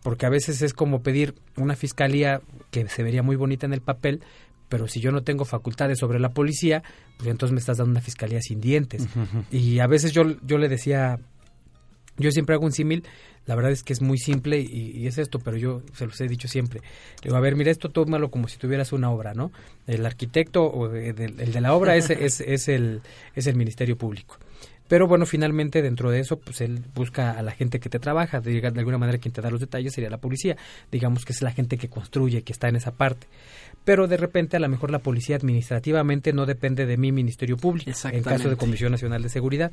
[0.02, 3.82] porque a veces es como pedir una fiscalía que se vería muy bonita en el
[3.82, 4.24] papel,
[4.68, 6.82] pero si yo no tengo facultades sobre la policía,
[7.18, 9.08] pues entonces me estás dando una fiscalía sin dientes.
[9.52, 11.20] Y a veces yo, yo le decía
[12.20, 13.04] yo siempre hago un símil,
[13.46, 16.28] la verdad es que es muy simple y, es esto, pero yo se los he
[16.28, 16.82] dicho siempre.
[17.24, 19.52] Digo, a ver, mira, esto tómalo como si tuvieras una obra, ¿no?
[19.88, 23.02] El arquitecto o el de la obra es, es, es, el,
[23.36, 24.38] es el Ministerio Público.
[24.90, 28.42] Pero bueno, finalmente dentro de eso, pues él busca a la gente que te trabaja,
[28.42, 30.58] de, de alguna manera quien te da los detalles sería la policía,
[30.92, 33.28] digamos que es la gente que construye, que está en esa parte.
[33.86, 37.92] Pero de repente a lo mejor la policía administrativamente no depende de mi Ministerio Público,
[38.12, 39.72] en caso de Comisión Nacional de Seguridad.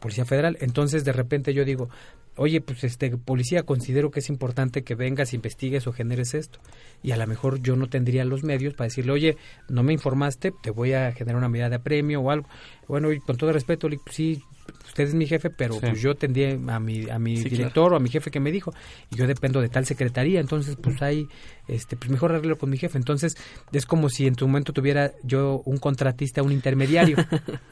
[0.00, 0.56] Policía Federal.
[0.60, 1.88] Entonces, de repente yo digo,
[2.36, 6.60] oye, pues este policía, considero que es importante que vengas, investigues o generes esto.
[7.02, 9.36] Y a lo mejor yo no tendría los medios para decirle, oye,
[9.68, 12.48] no me informaste, te voy a generar una medida de apremio o algo.
[12.88, 14.42] Bueno, y con todo respeto, sí,
[14.86, 18.00] usted es mi jefe, pero pues yo tendría a mi, a mi director o a
[18.00, 18.72] mi jefe que me dijo,
[19.10, 21.28] y yo dependo de tal secretaría, entonces pues hay,
[21.68, 22.98] este, pues mejor arreglo con mi jefe.
[22.98, 23.36] Entonces
[23.72, 27.16] es como si en tu momento tuviera yo un contratista, un intermediario.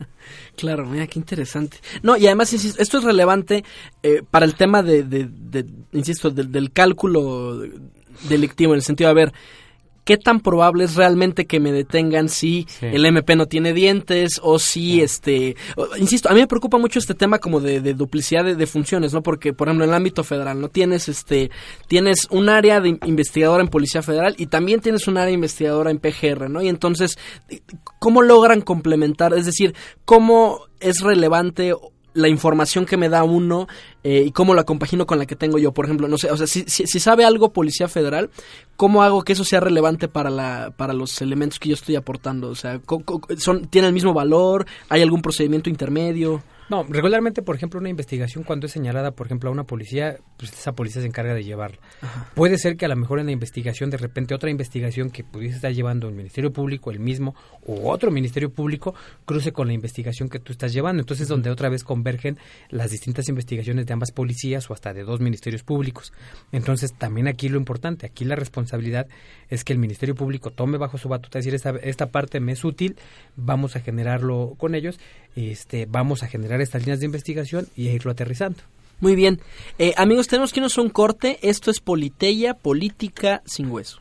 [0.56, 1.78] claro, mira, qué interesante.
[2.02, 3.64] No, y además, esto es relevante
[4.02, 7.62] eh, para el tema de, de, insisto, del, del cálculo
[8.28, 9.32] delictivo, en el sentido de, a ver,
[10.06, 14.60] qué tan probable es realmente que me detengan si el MP no tiene dientes o
[14.60, 15.56] si, este,
[15.98, 19.24] insisto, a mí me preocupa mucho este tema como de, duplicidad de, funciones, ¿no?
[19.24, 20.68] Porque, por ejemplo, en el ámbito federal, ¿no?
[20.68, 21.50] Tienes, este,
[21.88, 25.98] tienes un área de investigadora en Policía Federal y también tienes un área investigadora en
[25.98, 26.62] PGR, ¿no?
[26.62, 27.18] Y entonces,
[27.98, 29.34] ¿cómo logran complementar?
[29.34, 31.74] Es decir, ¿cómo es relevante
[32.16, 33.68] la información que me da uno
[34.02, 35.72] eh, y cómo la compagino con la que tengo yo.
[35.72, 38.30] Por ejemplo, no sé, o sea, si, si, sabe algo Policía Federal,
[38.76, 42.48] ¿cómo hago que eso sea relevante para, la, para los elementos que yo estoy aportando?
[42.48, 42.80] O sea,
[43.38, 44.66] son, ¿tiene el mismo valor?
[44.88, 46.42] ¿Hay algún procedimiento intermedio?
[46.68, 50.52] No, regularmente, por ejemplo, una investigación cuando es señalada, por ejemplo, a una policía, pues
[50.52, 51.78] esa policía se encarga de llevarla.
[52.34, 55.56] Puede ser que a lo mejor en la investigación, de repente, otra investigación que pudiese
[55.56, 57.34] estar llevando el Ministerio Público, el mismo,
[57.66, 61.00] o otro Ministerio Público, cruce con la investigación que tú estás llevando.
[61.00, 62.38] Entonces, donde otra vez convergen
[62.70, 66.12] las distintas investigaciones de ambas policías o hasta de dos ministerios públicos.
[66.52, 69.06] Entonces, también aquí lo importante, aquí la responsabilidad
[69.48, 72.64] es que el Ministerio Público tome bajo su batuta, decir, esta, esta parte me es
[72.64, 72.96] útil,
[73.36, 74.98] vamos a generarlo con ellos,
[75.36, 78.62] este, vamos a generar estas líneas de investigación y a irlo aterrizando.
[79.00, 79.40] Muy bien.
[79.78, 81.38] Eh, amigos, tenemos que irnos a un corte.
[81.42, 84.00] Esto es Politeya, Política sin Hueso.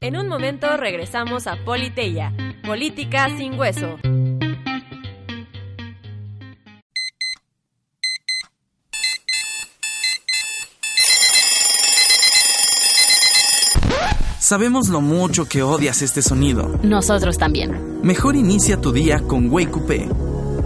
[0.00, 3.98] En un momento regresamos a Politeya, Política sin Hueso.
[14.44, 16.78] Sabemos lo mucho que odias este sonido.
[16.82, 18.02] Nosotros también.
[18.02, 20.10] Mejor inicia tu día con Wake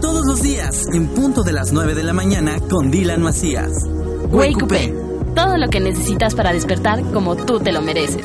[0.01, 3.71] Todos los días, en punto de las 9 de la mañana, con Dylan Macías.
[4.33, 4.93] Wake,
[5.37, 8.25] Todo lo que necesitas para despertar como tú te lo mereces.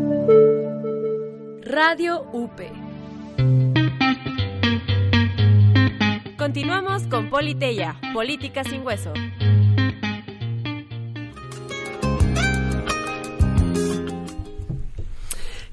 [1.73, 2.51] Radio UP.
[6.37, 9.13] Continuamos con Politeya, Política sin Hueso.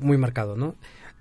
[0.00, 0.74] muy marcado, ¿no?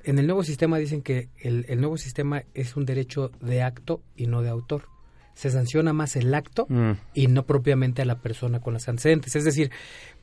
[0.08, 4.02] En el nuevo sistema dicen que el, el, nuevo sistema es un derecho de acto
[4.16, 4.86] y no de autor.
[5.34, 6.92] Se sanciona más el acto mm.
[7.14, 9.36] y no propiamente a la persona con las antecedentes.
[9.36, 9.70] Es decir,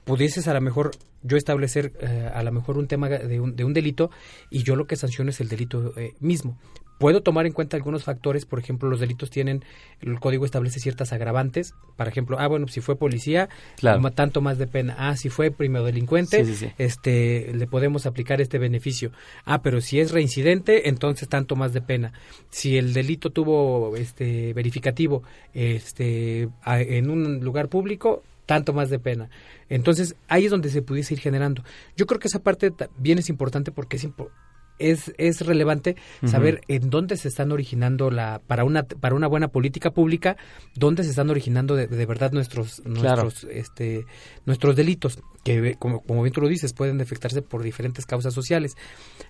[0.05, 0.93] pudieses a lo mejor
[1.23, 4.11] yo establecer eh, a lo mejor un tema de un, de un, delito
[4.51, 6.59] y yo lo que sanciono es el delito eh, mismo
[6.99, 9.65] puedo tomar en cuenta algunos factores, por ejemplo, los delitos tienen,
[10.01, 14.11] el código establece ciertas agravantes, por ejemplo, ah, bueno, si fue policía, claro.
[14.13, 16.73] tanto más de pena, ah, si fue primero delincuente, sí, sí, sí.
[16.79, 19.13] este, le podemos aplicar este beneficio,
[19.45, 22.13] ah, pero si es reincidente, entonces tanto más de pena,
[22.51, 29.31] si el delito tuvo, este, verificativo, este, en un lugar público, tanto más de pena.
[29.71, 31.65] Entonces, ahí es donde se pudiese ir generando.
[31.97, 34.45] Yo creo que esa parte bien es importante porque es importante
[34.79, 36.31] es, es relevante uh -huh.
[36.31, 40.37] saber en dónde se están originando la para una para una buena política pública
[40.75, 43.23] dónde se están originando de, de verdad nuestros Claro.
[43.23, 44.07] nuestros este
[44.47, 48.77] nuestros delitos que como, como bien tú lo dices pueden defectarse por diferentes causas sociales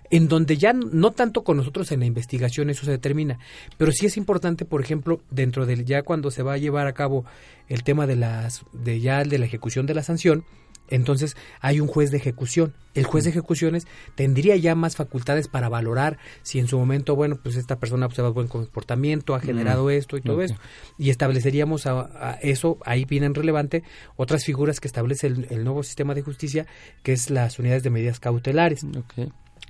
[0.09, 3.39] en donde ya no tanto con nosotros en la investigación eso se determina
[3.77, 6.93] pero sí es importante por ejemplo dentro del ya cuando se va a llevar a
[6.93, 7.25] cabo
[7.67, 10.43] el tema de las de ya de la ejecución de la sanción
[10.89, 12.73] entonces hay un juez de ejecución.
[12.93, 17.37] El juez de ejecuciones tendría ya más facultades para valorar si en su momento, bueno,
[17.41, 19.89] pues esta persona observa buen comportamiento, ha generado Mm.
[19.91, 20.43] esto y todo Ok.
[20.43, 20.59] esto.
[20.97, 23.83] Y estableceríamos a, a eso, ahí vienen relevante
[24.15, 26.65] otras figuras que establece el, el nuevo sistema de justicia,
[27.03, 28.85] que es las unidades de medidas cautelares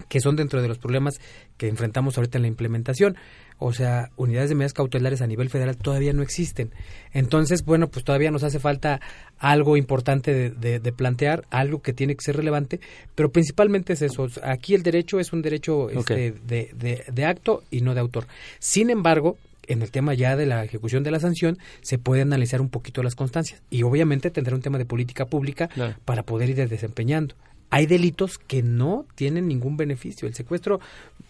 [0.09, 1.21] que son dentro de los problemas
[1.57, 3.15] que enfrentamos ahorita en la implementación.
[3.57, 6.71] O sea, unidades de medidas cautelares a nivel federal todavía no existen.
[7.13, 8.99] Entonces, bueno, pues todavía nos hace falta
[9.39, 12.79] algo importante de, de- de plantear, algo que tiene que ser relevante,
[13.15, 14.27] pero principalmente es eso.
[14.43, 18.27] Aquí el derecho es un derecho este, de, de- de acto y no de autor.
[18.59, 19.37] Sin embargo,
[19.67, 23.01] en el tema ya de la ejecución de la sanción se puede analizar un poquito
[23.03, 25.69] las constancias y obviamente tendrá un tema de política pública
[26.05, 27.35] para poder ir desempeñando.
[27.75, 30.29] Hay delitos que no tienen ningún beneficio.
[30.29, 30.79] El secuestro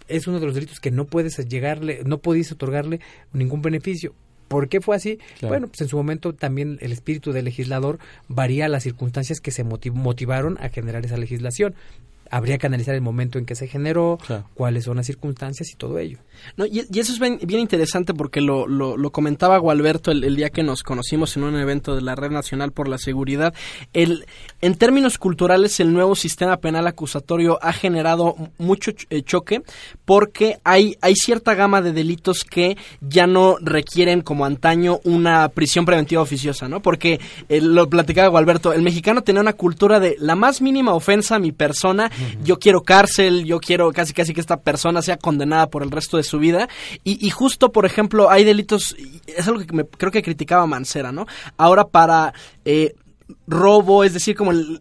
[0.08, 3.00] es uno de los delitos que no puedes llegarle, no puedes otorgarle
[3.34, 4.14] ningún beneficio.
[4.48, 5.18] ¿Por qué fue así?
[5.42, 9.64] Bueno, pues en su momento también el espíritu del legislador varía las circunstancias que se
[9.64, 11.74] motivaron a generar esa legislación
[12.30, 14.18] habría que analizar el momento en que se generó,
[14.54, 16.20] cuáles son las circunstancias y todo ello.
[16.58, 20.84] No, y, eso es bien, interesante porque lo, lo, comentaba Gualberto el, día que nos
[20.84, 23.54] conocimos en un evento de la Red Nacional por la Seguridad.
[23.94, 24.26] El,
[24.62, 29.62] en términos culturales, el nuevo sistema penal acusatorio ha generado mucho eh, choque
[30.04, 35.86] porque hay, hay cierta gama de delitos que ya no requieren como antaño una prisión
[35.86, 36.82] preventiva oficiosa, ¿no?
[36.82, 37.20] Porque
[37.50, 41.40] eh, lo platicaba Gualberto, el mexicano tenía una cultura de la más mínima ofensa a
[41.40, 42.12] mi persona
[42.44, 46.18] yo quiero cárcel, yo quiero casi casi que esta persona sea condenada por el resto
[46.18, 46.68] de su vida.
[47.04, 48.96] Y, justo, por ejemplo, hay delitos,
[49.26, 51.26] es algo que me, creo que criticaba Mancera, ¿no?
[51.58, 52.34] Ahora para...
[52.64, 52.96] Eh,
[53.48, 54.80] robo, es decir, como el,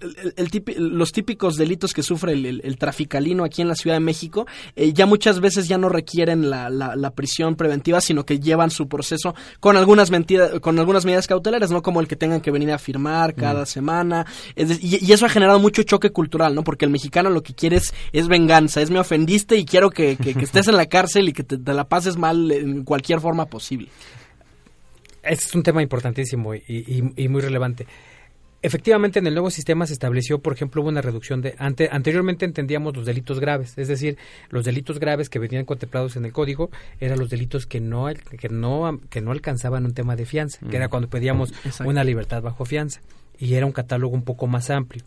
[0.76, 5.06] los típicos delitos que sufre el, traficalino aquí en la Ciudad de México, eh, ya
[5.06, 9.76] muchas veces ya no requieren la, la, prisión preventiva, sino que llevan su proceso con
[9.76, 13.34] algunas, mentiras, con algunas medidas cautelares, no como el que tengan que venir a firmar
[13.34, 13.66] cada mm.
[13.66, 14.26] semana.
[14.56, 16.64] y, eso ha generado mucho choque cultural, ¿no?
[16.64, 20.68] Porque el mexicano lo que quiere es, venganza, es me ofendiste y quiero que, estés
[20.68, 23.88] en la cárcel y que te, la pases mal en cualquier forma posible.
[25.22, 27.86] Este es un tema importantísimo y muy relevante.
[28.64, 31.54] Efectivamente, en el nuevo sistema se estableció, por ejemplo, hubo una reducción de...
[31.58, 34.16] Ante, anteriormente entendíamos los delitos graves, es decir,
[34.48, 38.06] los delitos graves que venían contemplados en el código eran los delitos que no,
[38.40, 40.90] que no, que no alcanzaban un tema de fianza, que era mm.
[40.90, 41.52] cuando pedíamos
[41.84, 43.02] una libertad bajo fianza,
[43.38, 45.04] y era un catálogo un poco más amplio.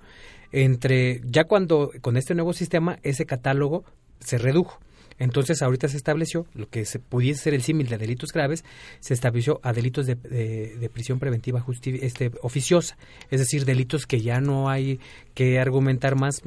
[0.51, 3.85] Entre, ya cuando, con este nuevo sistema, ese catálogo
[4.19, 4.79] se redujo.
[5.19, 8.63] Entonces, ahorita se estableció lo que se pudiese ser el símil de delitos graves,
[8.99, 11.63] se estableció a delitos de, de, prisión preventiva
[12.01, 12.97] este, oficiosa,
[13.29, 14.99] es decir, delitos que ya no hay
[15.33, 16.41] que argumentar más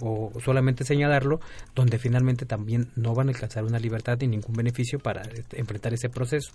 [0.00, 1.40] o solamente señalarlo,
[1.74, 5.94] donde finalmente también no van a alcanzar una libertad ni ningún beneficio para este, enfrentar
[5.94, 6.52] ese proceso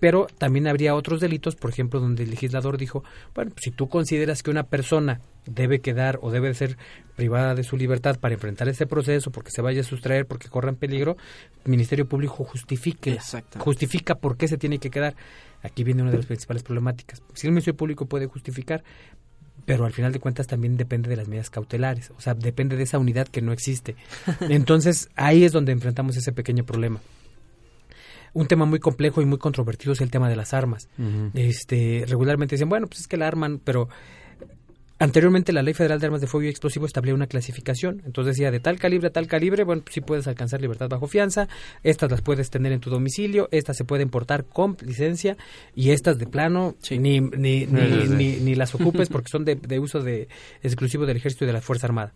[0.00, 3.02] pero también habría otros delitos, por ejemplo, donde el legislador dijo,
[3.34, 6.76] bueno, si tú consideras que una persona debe quedar o debe ser
[7.14, 10.70] privada de su libertad para enfrentar ese proceso porque se vaya a sustraer, porque corra
[10.70, 11.16] en peligro,
[11.64, 13.18] el Ministerio Público justifique,
[13.58, 15.14] justifica por qué se tiene que quedar.
[15.62, 17.22] Aquí viene una de las principales problemáticas.
[17.34, 18.84] Si el Ministerio Público puede justificar,
[19.64, 22.84] pero al final de cuentas también depende de las medidas cautelares, o sea, depende de
[22.84, 23.96] esa unidad que no existe.
[24.48, 27.00] Entonces, ahí es donde enfrentamos ese pequeño problema
[28.36, 30.88] un tema muy complejo y muy controvertido es el tema de las armas.
[31.32, 33.88] Este, regularmente dicen, bueno, pues es que la arman, pero
[34.98, 38.50] Anteriormente la Ley Federal de Armas de Fuego y Explosivos establecía una clasificación, entonces decía
[38.50, 41.48] de tal calibre a tal calibre, bueno, pues sí puedes alcanzar libertad bajo fianza,
[41.82, 45.36] estas las puedes tener en tu domicilio, estas se pueden portar con licencia
[45.74, 50.00] y estas de plano ni, ni, ni, ni, las ocupes porque son de, de, uso
[50.00, 50.28] de
[50.62, 52.14] exclusivo del Ejército y de la Fuerza Armada.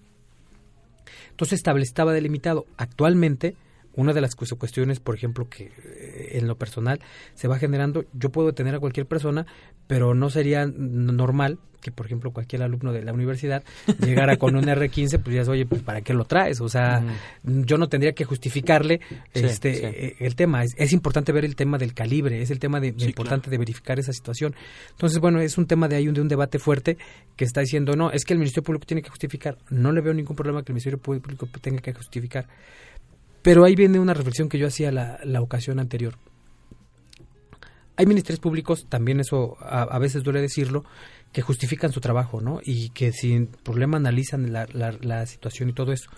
[1.33, 2.65] Entonces estaba delimitado.
[2.79, 3.57] Actualmente
[3.95, 7.01] una de las cuestiones, por ejemplo, que eh, en lo personal
[7.35, 9.47] se va generando, yo puedo tener a cualquier persona,
[9.87, 13.65] pero no sería normal que, por ejemplo, cualquier alumno de la universidad
[14.05, 16.61] llegara con un R15, pues dirías, oye, pues ¿para qué lo traes?
[16.61, 17.03] O sea,
[17.43, 19.01] yo no tendría que justificarle
[19.33, 20.63] este eh, el tema.
[20.63, 24.13] Es, importante ver el tema del calibre, es el tema de, importante de verificar esa
[24.13, 24.55] situación.
[24.91, 26.99] Entonces, bueno, es un tema de ahí un, de un debate fuerte
[27.37, 29.57] que está diciendo, no, es que el Ministerio Público tiene que justificar.
[29.71, 32.47] No le veo ningún problema que el Ministerio Público tenga que justificar.
[33.43, 36.17] Pero ahí viene una reflexión que yo hacía la, la ocasión anterior.
[37.97, 40.85] Hay ministerios públicos, también eso a, veces duele decirlo,
[41.33, 42.61] que justifican su trabajo, ¿no?
[42.65, 46.11] Y que sin problema analizan la, la, la situación y todo eso.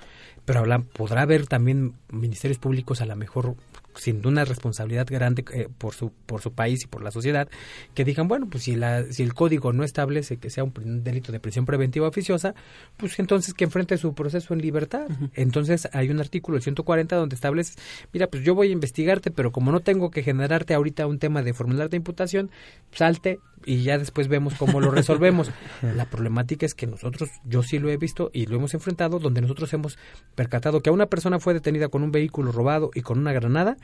[0.45, 3.57] Pero hablan, podrá haber también ministerios públicos a lo mejor
[3.95, 7.49] sin una responsabilidad grande eh, por su por su país y por la sociedad
[7.95, 11.33] que digan bueno pues si la si el código no establece que sea un, delito
[11.33, 12.55] de prisión preventiva oficiosa
[12.97, 17.35] pues entonces que enfrente su proceso en libertad entonces hay un artículo el 140 donde
[17.35, 17.75] establece
[18.13, 21.43] mira pues yo voy a investigarte pero como no tengo que generarte ahorita un tema
[21.43, 22.51] de formular de imputación
[22.93, 25.51] salte y ya después vemos cómo lo resolvemos.
[25.97, 29.41] La problemática es que nosotros, yo sí lo he visto y lo hemos enfrentado, donde
[29.41, 29.99] nosotros hemos
[30.35, 33.77] percatado que a una persona fue detenida con un vehículo robado y con una granada,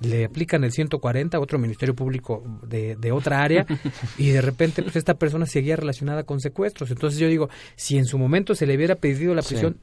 [0.00, 3.64] le aplican el 140 a otro ministerio público de, de otra área
[4.18, 6.90] y de repente pues esta persona seguía relacionada con secuestros.
[6.90, 9.78] Entonces yo digo, si en su momento se le hubiera pedido la prisión,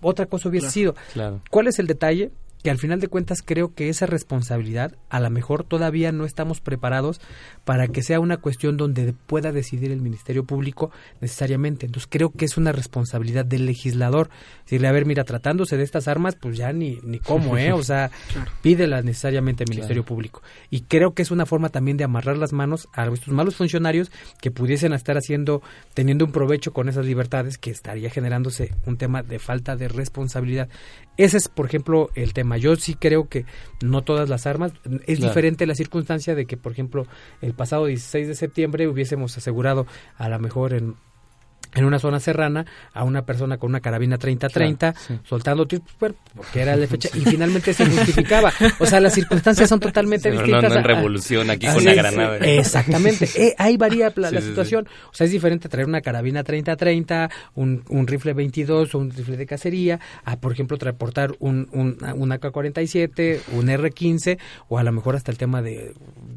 [0.00, 0.94] otra cosa hubiese sido.
[1.50, 2.30] ¿Cuál es el detalle?
[2.62, 6.60] Que al final de cuentas creo que esa responsabilidad a lo mejor todavía no estamos
[6.60, 7.20] preparados
[7.64, 10.90] para que sea una cuestión donde pueda decidir el Ministerio Público
[11.20, 11.86] necesariamente.
[11.86, 14.30] Entonces creo que es una responsabilidad del legislador.
[14.64, 17.72] Decirle, a ver, mira, tratándose de estas armas, pues ya ni, ni cómo, ¿eh?
[17.72, 18.10] O sea,
[18.62, 20.42] pídelas necesariamente al Ministerio Público.
[20.70, 24.10] Y creo que es una forma también de amarrar las manos a estos malos funcionarios
[24.40, 25.62] que pudiesen estar haciendo,
[25.94, 30.68] teniendo un provecho con esas libertades que estaría generándose un tema de falta de responsabilidad.
[31.16, 33.44] Ese es, por ejemplo, el tema yo sí creo que
[33.82, 34.72] no todas las armas.
[35.06, 37.06] Es diferente la circunstancia de que, por ejemplo,
[37.42, 39.86] el pasado 16 de septiembre hubiésemos asegurado
[40.16, 40.94] a lo mejor en
[41.74, 44.94] en una zona serrana a una persona con una carabina 30-30
[45.24, 48.52] soltando tiros pues, porque era la fecha y finalmente se justificaba.
[48.78, 50.62] O sea, las circunstancias son totalmente distintas.
[50.62, 52.36] No, no en revolución aquí con la granada.
[52.38, 53.28] Exactamente.
[53.38, 54.88] Eh, ahí varía la, situación.
[55.12, 59.36] O sea, es diferente traer una carabina 30-30, un, un rifle 22 o un rifle
[59.36, 64.38] de cacería, a, por ejemplo, transportar un, un, un AK-47, un R-15
[64.68, 65.94] o a lo mejor hasta el tema de,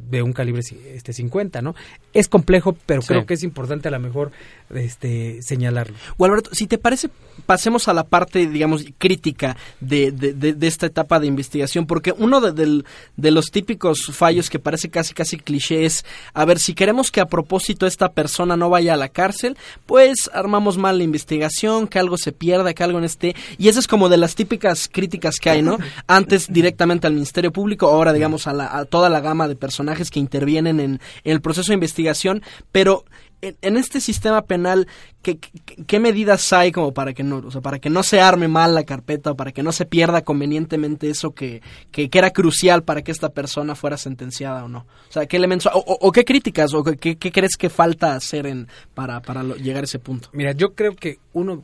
[0.10, 0.62] de un calibre
[0.94, 1.76] este 50, ¿no?
[2.14, 4.32] Es complejo, pero creo que es importante a lo mejor
[4.76, 5.96] este, señalarlo.
[6.18, 7.10] O Alberto, si te parece,
[7.46, 12.84] pasemos a la parte, digamos, crítica de, de, esta etapa de investigación, porque uno de,
[13.16, 17.22] de, los típicos fallos que parece casi, casi cliché es, a ver, si queremos que
[17.22, 22.00] a propósito esta persona no vaya a la cárcel, pues armamos mal la investigación, que
[22.00, 25.38] algo se pierda, que algo no esté, y esa es como de las típicas críticas
[25.38, 25.78] que hay, ¿no?
[26.08, 30.10] Antes directamente al Ministerio Público, ahora digamos a, la, a toda la gama de personajes
[30.10, 32.42] que intervienen en el proceso de investigación,
[32.72, 33.06] pero
[33.42, 34.88] en, este sistema penal,
[35.22, 38.48] ¿qué, ¿qué, medidas hay como para que no, o sea, para que no se arme
[38.48, 41.62] mal la carpeta o para que no se pierda convenientemente eso que,
[41.92, 44.86] que, era crucial para que esta persona fuera sentenciada o no?
[45.10, 48.68] O sea, ¿qué elementos, o, qué críticas, o qué, qué, crees que falta hacer en,
[48.94, 50.30] para, para llegar a ese punto?
[50.34, 51.64] Mira, yo creo que uno,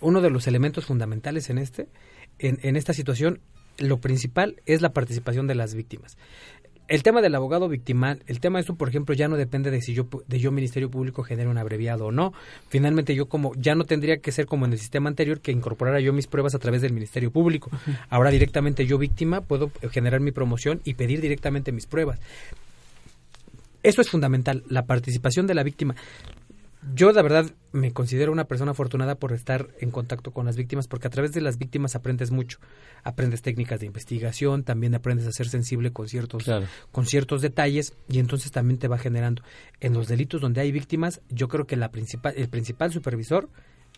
[0.00, 1.88] uno de los elementos fundamentales en este,
[2.38, 3.40] en, en esta situación,
[3.78, 6.16] lo principal es la participación de las víctimas
[6.88, 9.80] el tema del abogado victimal, el tema de eso, por ejemplo, ya no depende de
[9.80, 12.32] si yo, de yo Ministerio Público genere un abreviado o no.
[12.68, 16.00] Finalmente, yo como, ya no tendría que ser como en el sistema anterior que incorporara
[16.00, 17.70] yo mis pruebas a través del Ministerio Público.
[18.10, 22.20] Ahora directamente yo víctima puedo generar mi promoción y pedir directamente mis pruebas.
[23.82, 25.96] Eso es fundamental, la participación de la víctima.
[26.94, 30.88] Yo, la verdad, me considero una persona afortunada por estar en contacto con las víctimas,
[30.88, 32.58] porque a través de las víctimas aprendes mucho.
[33.04, 36.44] Aprendes técnicas de investigación, también aprendes a ser sensible con ciertos,
[36.90, 39.42] con ciertos detalles, y entonces también te va generando.
[39.80, 43.48] En los delitos donde hay víctimas, yo creo que la principal, el principal supervisor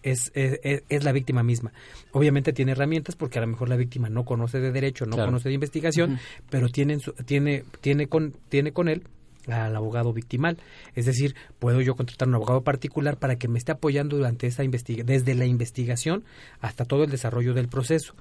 [0.03, 1.73] es, es, la víctima misma.
[2.13, 5.49] Obviamente tiene herramientas porque a lo mejor la víctima no conoce de derecho, no conoce
[5.49, 6.19] de investigación,
[6.51, 9.05] pero tiene, tiene, tiene, con, tiene con él
[9.49, 10.59] al abogado victimal.
[10.95, 14.63] Es decir, puedo yo contratar un abogado particular para que me esté apoyando durante esa
[14.63, 16.25] desde la investigación
[16.61, 18.15] hasta todo el desarrollo del proceso.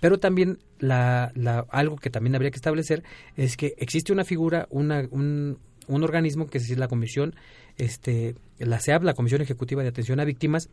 [0.00, 3.02] Pero también la, la, algo que también habría que establecer
[3.36, 5.58] es que existe una figura, una, un,
[5.88, 7.34] un organismo que es la comisión,
[7.76, 10.68] este, la SEAP, la Comisión Ejecutiva de Atención a Víctimas,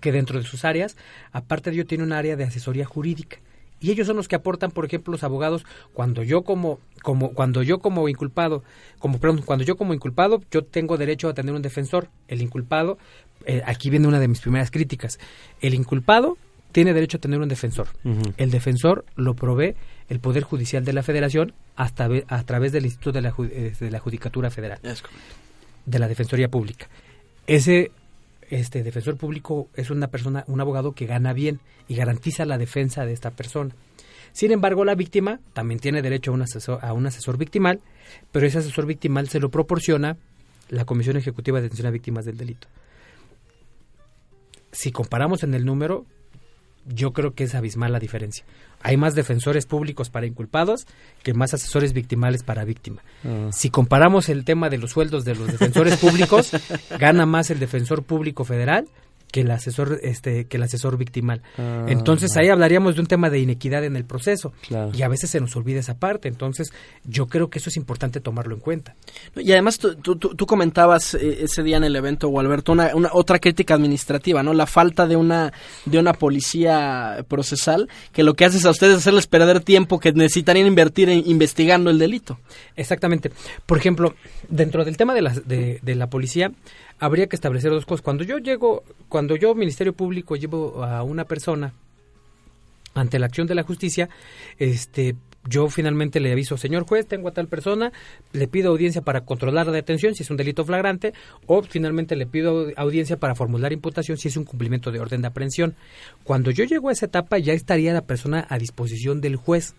[0.00, 0.96] que dentro de sus áreas,
[1.30, 3.38] aparte de ello, tiene un área de asesoría jurídica
[3.82, 7.62] y ellos son los que aportan, por ejemplo, los abogados cuando yo como como cuando
[7.62, 8.62] yo como inculpado,
[8.98, 12.08] como perdón, cuando yo como inculpado, yo tengo derecho a tener un defensor.
[12.28, 12.96] El inculpado,
[13.44, 15.18] eh, aquí viene una de mis primeras críticas.
[15.60, 16.38] El inculpado
[16.70, 17.88] tiene derecho a tener un defensor.
[18.36, 19.74] El defensor lo provee
[20.08, 23.90] el Poder Judicial de la Federación hasta a través del Instituto de la, eh, de
[23.90, 24.78] la Judicatura Federal,
[25.84, 26.88] de la Defensoría Pública.
[27.46, 27.90] Ese
[28.52, 33.06] este defensor público es una persona, un abogado que gana bien y garantiza la defensa
[33.06, 33.74] de esta persona.
[34.32, 37.80] Sin embargo, la víctima también tiene derecho a un asesor, a un asesor victimal,
[38.30, 40.16] pero ese asesor victimal se lo proporciona
[40.68, 42.68] la Comisión Ejecutiva de Atención a Víctimas del Delito.
[44.70, 46.06] Si comparamos en el número,
[46.86, 48.44] yo creo que es abismal la diferencia.
[48.80, 50.86] Hay más defensores públicos para inculpados
[51.22, 53.02] que más asesores victimales para víctima.
[53.24, 53.50] Ah.
[53.52, 56.50] Si comparamos el tema de los sueldos de los defensores públicos,
[56.98, 58.88] gana más el defensor público federal
[59.32, 61.42] que el asesor este que el asesor victimal.
[61.58, 64.52] Ah, Entonces ahí hablaríamos de un tema de inequidad en el proceso
[64.92, 66.28] y a veces se nos olvida esa parte.
[66.28, 66.72] Entonces
[67.04, 68.94] yo creo que eso es importante tomarlo en cuenta.
[69.34, 73.38] Y además tú, tú, comentabas eh, ese día en el evento, Gualberto, una, una, otra
[73.38, 74.52] crítica administrativa, ¿no?
[74.52, 75.52] La falta de una
[75.86, 80.12] de una policía procesal que lo que hace es a ustedes hacerles perder tiempo que
[80.12, 82.38] necesitarían invertir en investigando el delito.
[82.76, 83.32] Exactamente.
[83.64, 84.14] Por ejemplo,
[84.48, 86.52] dentro del tema de la, de, de la policía
[87.02, 88.02] habría que establecer dos cosas.
[88.02, 91.72] Cuando yo llego, cuando yo, Ministerio Público, llevo a una persona
[92.94, 94.08] ante la acción de la justicia,
[94.56, 95.16] este,
[95.48, 97.92] yo finalmente le aviso, señor juez, tengo a tal persona,
[98.32, 101.12] le pido audiencia para controlar la detención si es un delito flagrante,
[101.46, 105.26] o finalmente le pido audiencia para formular imputación si es un cumplimiento de orden de
[105.26, 105.74] aprehensión.
[106.22, 109.74] Cuando yo llego a esa etapa ya estaría la persona a disposición del juez,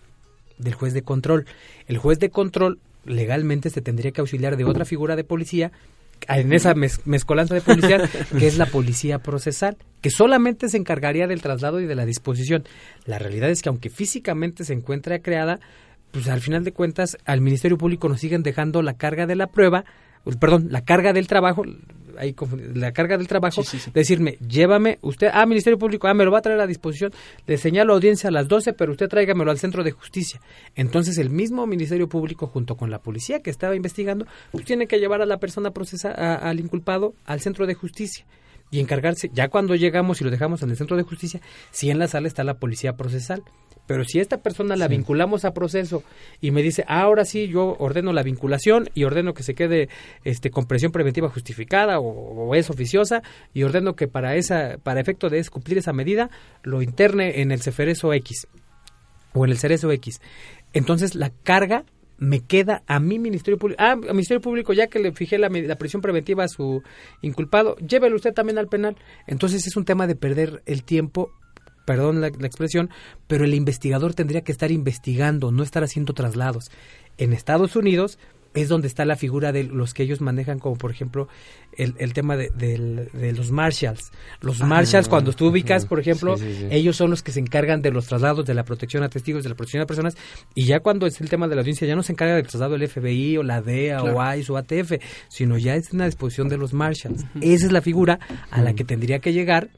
[0.57, 1.45] del juez de control.
[1.87, 5.71] El juez de control legalmente se tendría que auxiliar de otra figura de policía
[6.27, 6.73] en esa
[7.05, 11.85] mezcolanza de policía, que es la policía procesal, que solamente se encargaría del traslado y
[11.85, 12.63] de la disposición.
[13.05, 15.59] La realidad es que aunque físicamente se encuentra creada,
[16.11, 19.47] pues al final de cuentas al Ministerio Público nos siguen dejando la carga de la
[19.47, 19.83] prueba,
[20.39, 21.63] perdón, la carga del trabajo,
[22.17, 22.35] ahí
[22.73, 26.41] la carga del trabajo, decirme, llévame usted, ah, Ministerio Público, ah, me lo va a
[26.41, 27.11] traer a disposición,
[27.47, 30.41] le señalo audiencia a las 12, pero usted tráigamelo al Centro de Justicia.
[30.75, 34.99] Entonces el mismo Ministerio Público, junto con la policía que estaba investigando, pues tiene que
[34.99, 38.25] llevar a la persona procesada, al inculpado, al Centro de Justicia
[38.73, 41.99] y encargarse, ya cuando llegamos y lo dejamos en el centro de justicia, si en
[41.99, 43.43] la sala está la policía procesal.
[43.85, 46.03] Pero si esta persona la vinculamos a proceso
[46.39, 49.89] y me dice, ahora sí, yo ordeno la vinculación y ordeno que se quede
[50.23, 53.23] este, con presión preventiva justificada o, es oficiosa
[53.53, 56.29] y ordeno que para, esa, para efecto de cumplir esa medida
[56.63, 58.47] lo interne en el Cefereso X
[59.33, 60.21] o en el Cerezo X.
[60.73, 61.83] Entonces la carga
[62.17, 63.81] me queda a mi Ministerio Público.
[63.83, 66.81] Ah, al Ministerio Público, ya que le fijé la, la, prisión preventiva a su
[67.21, 68.95] inculpado, llévelo usted también al penal.
[69.27, 71.31] Entonces es un tema de perder el tiempo,
[71.85, 72.89] perdón la, la expresión,
[73.27, 76.71] pero el investigador tendría que estar investigando, no estar haciendo traslados.
[77.17, 78.17] En Estados Unidos,
[78.53, 81.27] es donde está la figura de los que ellos manejan, como por ejemplo
[81.75, 84.11] el, el tema de, de, los marshals.
[84.41, 86.35] Los ah, marshals, cuando tú ubicas, por ejemplo,
[86.69, 89.49] ellos son los que se encargan de los traslados, de la protección a testigos, de
[89.49, 90.15] la protección a personas,
[90.53, 92.77] y ya cuando es el tema de la audiencia, ya no se encarga del traslado
[92.77, 94.93] del FBI o la DEA o ICE o ATF,
[95.29, 97.25] sino ya es una disposición de los marshals.
[97.41, 98.19] Esa es la figura
[98.51, 99.69] a la que tendría que llegar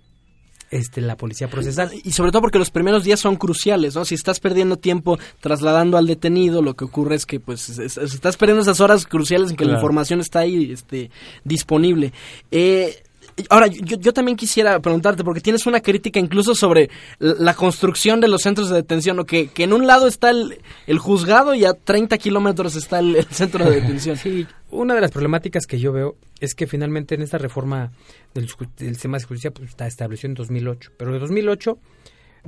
[0.71, 1.91] este, la policía procesal.
[2.03, 4.05] Y sobre todo porque los primeros días son cruciales, ¿no?
[4.05, 8.61] Si estás perdiendo tiempo trasladando al detenido, lo que ocurre es que pues estás perdiendo
[8.61, 11.11] esas horas cruciales en que la información está ahí este,
[11.43, 12.13] disponible.
[12.51, 13.03] Eh,
[13.49, 18.41] Ahora, yo, también quisiera preguntarte, porque tienes una crítica incluso sobre la construcción de los
[18.41, 22.17] centros de detención, o que, que en un lado está el, juzgado y a 30
[22.17, 24.17] kilómetros está el, centro de detención.
[24.25, 27.91] Sí, una de las problemáticas que yo veo es que finalmente en esta reforma
[28.33, 31.77] del, del sistema de justicia pues, está establecido en 2008, pero de 2008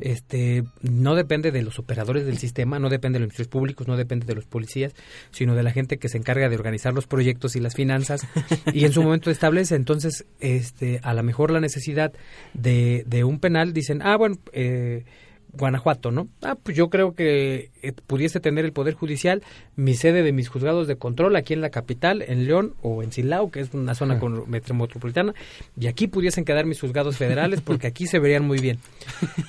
[0.01, 3.97] este no depende de los operadores del sistema, no depende de los ministerios públicos, no
[3.97, 4.93] depende de los policías,
[5.31, 8.21] sino de la gente que se encarga de organizar los proyectos y las finanzas
[8.73, 9.75] y en su momento establece.
[9.75, 12.13] Entonces este a lo mejor la necesidad
[12.53, 15.03] de, de un penal dicen ah bueno eh,
[15.57, 16.27] Guanajuato, ¿no?
[16.41, 19.41] Ah, pues yo creo que eh, pudiese tener el Poder Judicial
[19.75, 23.11] mi sede de mis juzgados de control aquí en la capital, en León o en
[23.11, 25.33] Silao, que es una zona con, metropolitana,
[25.79, 28.79] y aquí pudiesen quedar mis juzgados federales porque aquí se verían muy bien.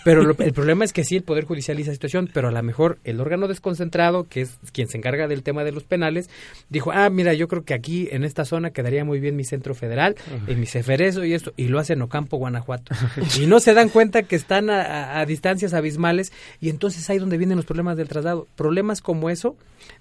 [0.04, 2.98] Pero el problema es que sí, el Poder Judicial hizo situación, pero a lo mejor
[3.04, 6.30] el órgano desconcentrado, que es quien se encarga del tema de los penales,
[6.70, 9.74] dijo, ah, mira, yo creo que aquí en esta zona quedaría muy bien mi centro
[9.74, 12.94] federal, en mi Ceferezo y esto, y lo hace en Ocampo, Guanajuato.
[13.40, 17.18] y no se dan cuenta que están a, a distancias abismales males y entonces ahí
[17.18, 18.46] donde vienen los problemas del traslado.
[18.56, 19.56] Problemas como eso,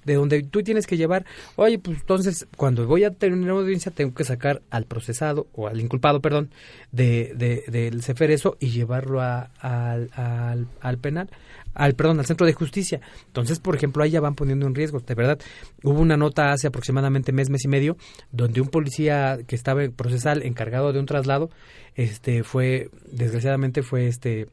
[0.05, 1.25] de donde tú tienes que llevar,
[1.55, 5.67] oye, pues entonces cuando voy a tener una audiencia tengo que sacar al procesado o
[5.67, 6.51] al inculpado, perdón,
[6.91, 7.33] de,
[7.67, 11.29] del CEFER eso y llevarlo a, al, al, penal
[11.73, 13.01] al perdón, al centro de justicia.
[13.27, 14.99] Entonces, por ejemplo, ahí ya van poniendo en riesgo.
[14.99, 15.39] De verdad,
[15.83, 17.97] hubo una nota hace aproximadamente mes, mes y medio,
[18.31, 21.51] donde un policía que estaba en procesal encargado de un traslado,
[21.95, 24.47] este, fue, desgraciadamente fue este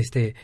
[0.00, 0.34] este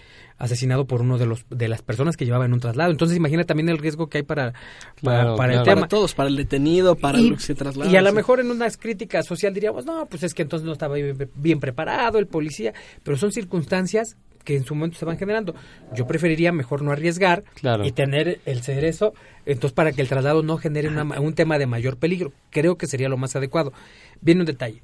[0.40, 2.90] asesinado por uno de los de las personas que llevaba en un traslado.
[2.90, 4.55] Entonces imagina también el riesgo que hay para,
[5.03, 5.82] para, el tema.
[5.82, 7.90] Para todos, para el detenido, para el que se traslada.
[7.90, 10.72] Y a lo mejor en unas críticas social diríamos, no, pues es que entonces no
[10.72, 10.96] estaba
[11.34, 12.72] bien, preparado el policía,
[13.03, 15.55] pero son circunstancias que en su momento se van generando.
[15.94, 17.44] Yo preferiría mejor no arriesgar
[17.84, 19.12] y tener el cerezo,
[19.44, 22.32] entonces para que el traslado no genere un tema de mayor peligro.
[22.48, 23.74] Creo que sería lo más adecuado.
[24.22, 24.80] Viene un detalle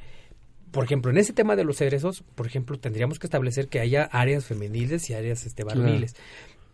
[0.71, 4.05] por ejemplo, en ese tema de los egresos, por ejemplo, tendríamos que establecer que haya
[4.05, 6.15] áreas femeniles y áreas este, varoniles.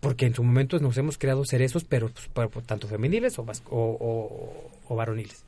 [0.00, 5.44] Porque en su momento nos hemos creado cerezos, pero pues, tanto femeniles o, o, varoniles.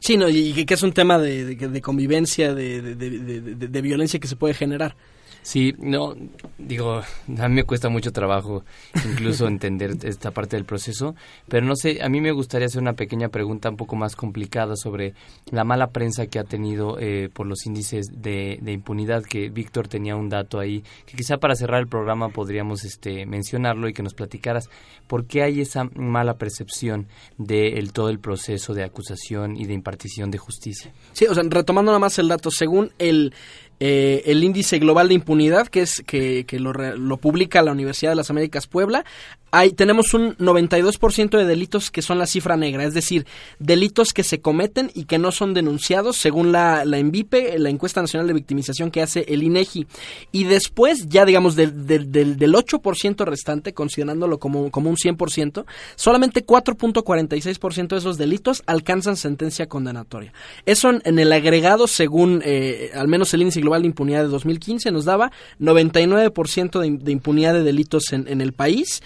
[0.00, 4.54] Sí, no, y que es un tema de, de convivencia, de, violencia que se puede
[4.54, 4.96] generar.
[5.42, 6.14] Sí, no,
[6.58, 7.02] digo,
[7.38, 8.64] a mí me cuesta mucho trabajo
[9.04, 11.14] incluso entender esta parte del proceso,
[11.48, 14.74] pero no sé, a mí me gustaría hacer una pequeña pregunta un poco más complicada
[14.76, 15.14] sobre
[15.50, 20.16] la mala prensa que ha tenido eh, por los índices de, impunidad, que Víctor tenía
[20.16, 24.14] un dato ahí, que quizá para cerrar el programa podríamos este, mencionarlo y que nos
[24.14, 24.68] platicaras
[25.06, 27.08] por qué hay esa mala percepción
[27.38, 30.92] de todo el proceso de acusación y de impartición de justicia.
[31.12, 33.34] Sí, o sea, retomando nada más el dato, según el
[33.80, 38.16] eh, el índice global de impunidad, que es que, lo, lo, publica la Universidad de
[38.16, 39.04] las Américas Puebla,
[39.50, 43.26] hay, tenemos un 92% de delitos que son la cifra negra, es decir,
[43.58, 48.00] delitos que se cometen y que no son denunciados según la, la ENVIPE, la encuesta
[48.00, 49.86] nacional de victimización que hace el INEGI.
[50.32, 55.64] Y después, ya digamos, del, del, del, 8% restante, considerándolo como, como un 100%,
[55.96, 60.32] solamente 4.46% de esos delitos alcanzan sentencia condenatoria.
[60.66, 64.90] Eso en, el agregado, según eh, al menos el índice global de impunidad de 2015,
[64.90, 69.02] nos daba 99% de, de, impunidad de delitos en, en el país.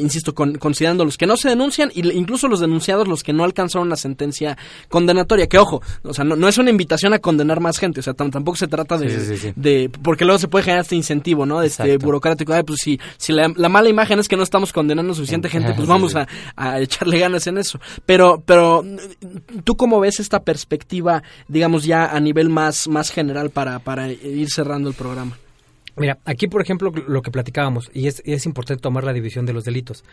[0.00, 3.44] Insisto, con, considerando los que no se denuncian y incluso los denunciados los que no
[3.44, 4.58] alcanzaron una sentencia
[4.88, 5.46] condenatoria.
[5.46, 8.56] Que ojo, o sea, no, es una invitación a condenar más gente, o sea, tampoco
[8.56, 11.62] se trata de, de, porque luego se puede generar este incentivo, ¿no?
[11.62, 15.48] Este burocrático, Ay, pues si, si la, mala imagen es que no estamos condenando suficiente
[15.48, 17.80] gente, pues vamos a, a, echarle ganas en eso.
[18.06, 18.84] Pero, pero,
[19.64, 24.50] ¿tú cómo ves esta perspectiva, digamos, ya a nivel más, más general para, para ir
[24.50, 25.38] cerrando el programa?
[25.96, 29.52] Mira, aquí por ejemplo lo que platicábamos, y es, es importante tomar la división de
[29.52, 30.04] los delitos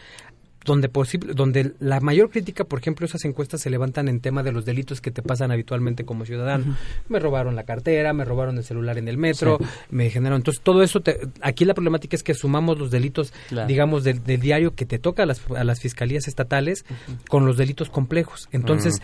[0.66, 4.52] donde posible, donde la mayor crítica, por ejemplo, esas encuestas se levantan en tema de
[4.52, 6.76] los delitos que te pasan habitualmente como ciudadano.
[7.08, 9.58] Me robaron la cartera, me robaron el celular en el metro,
[9.90, 10.42] me generaron.
[10.42, 11.02] Entonces, todo eso,
[11.42, 13.34] aquí la problemática es que sumamos los delitos,
[13.68, 16.86] digamos, del, diario que te toca a las, a las fiscalías estatales
[17.30, 18.50] con los delitos complejos.
[18.52, 19.02] Entonces,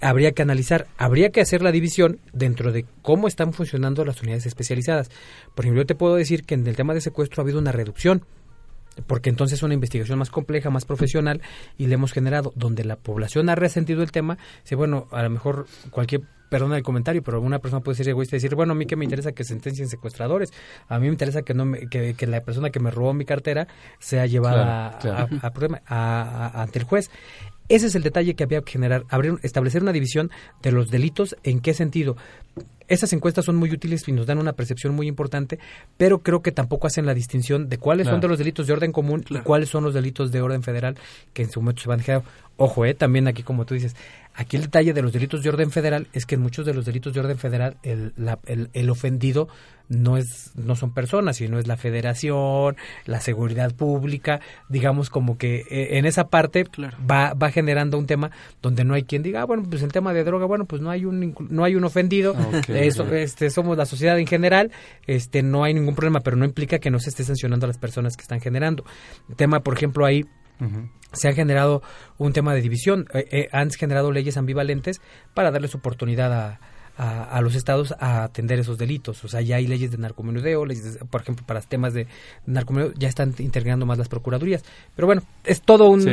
[0.00, 4.46] habría que analizar, habría que hacer la división dentro de cómo están funcionando las unidades
[4.46, 5.10] especializadas.
[5.54, 7.72] Por ejemplo, yo te puedo decir que en el tema de secuestro ha habido una
[7.72, 8.24] reducción,
[9.06, 11.42] porque entonces es una investigación más compleja, más profesional,
[11.76, 15.30] y le hemos generado, donde la población ha resentido el tema, dice, bueno, a lo
[15.30, 18.76] mejor cualquier perdona el comentario, pero alguna persona puede ser egoísta y decir, bueno, a
[18.76, 20.52] mí que me interesa que sentencien secuestradores,
[20.88, 23.66] a mí me interesa que no que, la persona que me robó mi cartera
[23.98, 24.98] sea llevada
[25.86, 27.10] A, ante el juez.
[27.68, 30.30] Ese es el detalle que había que generar, abrir, establecer una división
[30.62, 31.36] de los delitos.
[31.42, 32.16] ¿En qué sentido?
[32.88, 35.58] Esas encuestas son muy útiles y nos dan una percepción muy importante,
[35.96, 38.92] pero creo que tampoco hacen la distinción de cuáles son de los delitos de orden
[38.92, 40.96] común y cuáles son los delitos de orden federal
[41.32, 42.22] que en su momento se van a
[42.58, 43.94] Ojo, eh, también aquí como tú dices,
[44.38, 46.84] Aquí el detalle de los delitos de orden federal es que en muchos de los
[46.84, 48.12] delitos de orden federal el,
[48.74, 49.48] el, ofendido
[49.88, 52.76] no es no son personas, sino es la federación,
[53.06, 56.66] la seguridad pública, digamos como que eh, en esa parte
[57.10, 58.30] va, va generando un tema
[58.60, 60.90] donde no hay quien diga, ah, bueno, pues en tema de droga, bueno, pues no
[60.90, 62.36] hay un no hay un ofendido,
[62.68, 64.70] eso, este somos la sociedad en general,
[65.06, 67.78] este no hay ningún problema, pero no implica que no se esté sancionando a las
[67.78, 68.84] personas que están generando.
[69.36, 70.26] tema, por ejemplo, ahí
[71.12, 71.82] se ha generado
[72.18, 75.00] un tema de división, eh, eh, han generado leyes ambivalentes
[75.34, 76.60] para darles oportunidad a,
[76.98, 79.22] a, los estados a atender esos delitos.
[79.24, 82.06] O sea, ya hay leyes de narcomenudeo, leyes por ejemplo, para temas de
[82.46, 84.64] narcomenudeo, ya están integrando más las procuradurías.
[84.94, 86.04] Pero bueno, es todo un,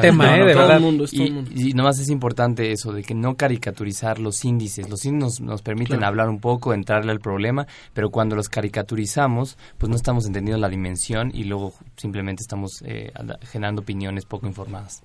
[0.00, 0.38] tema, ¿eh?
[0.38, 0.80] de verdad.
[1.10, 4.88] y, nomás es importante eso, de que no caricaturizar los índices.
[4.88, 9.90] Los índices nos, permiten hablar un poco, entrarle al problema, pero cuando los caricaturizamos, pues
[9.90, 13.12] no estamos entendiendo la dimensión y luego simplemente estamos eh,
[13.50, 15.02] generando opiniones poco informadas.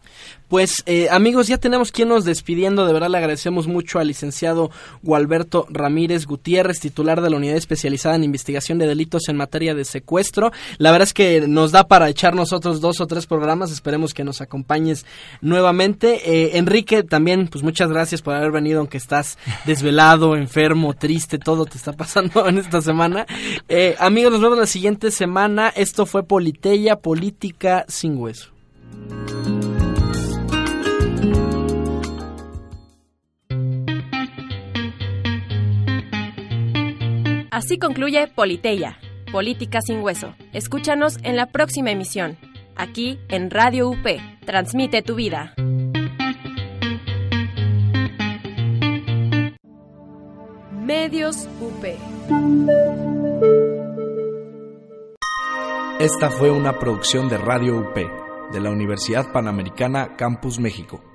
[0.47, 2.85] Pues, eh, amigos, ya tenemos quien nos despidiendo.
[2.85, 4.71] De verdad le agradecemos mucho al licenciado
[5.03, 9.73] Gual Alberto Ramírez Gutiérrez, titular de la Unidad Especializada en Investigación de Delitos en Materia
[9.73, 10.51] de Secuestro.
[10.77, 13.71] La verdad es que nos da para echar nosotros dos o tres programas.
[13.71, 15.05] Esperemos que nos acompañes
[15.41, 16.21] nuevamente.
[16.31, 21.65] Eh, Enrique, también, pues muchas gracias por haber venido, aunque estás desvelado, enfermo, triste, todo
[21.65, 23.25] te está pasando en esta semana.
[23.67, 25.69] Eh, amigos, nos vemos la siguiente semana.
[25.69, 28.51] Esto fue Politeya, Política sin Hueso.
[37.55, 38.99] Así concluye Politeya,
[39.31, 40.35] Política sin Hueso.
[40.51, 42.37] Escúchanos en la próxima emisión,
[42.75, 44.05] aquí en Radio UP.
[44.45, 45.53] Transmite tu vida.
[50.73, 51.85] Medios UP.
[56.01, 57.95] Esta fue una producción de Radio UP,
[58.51, 61.14] de la Universidad Panamericana Campus México.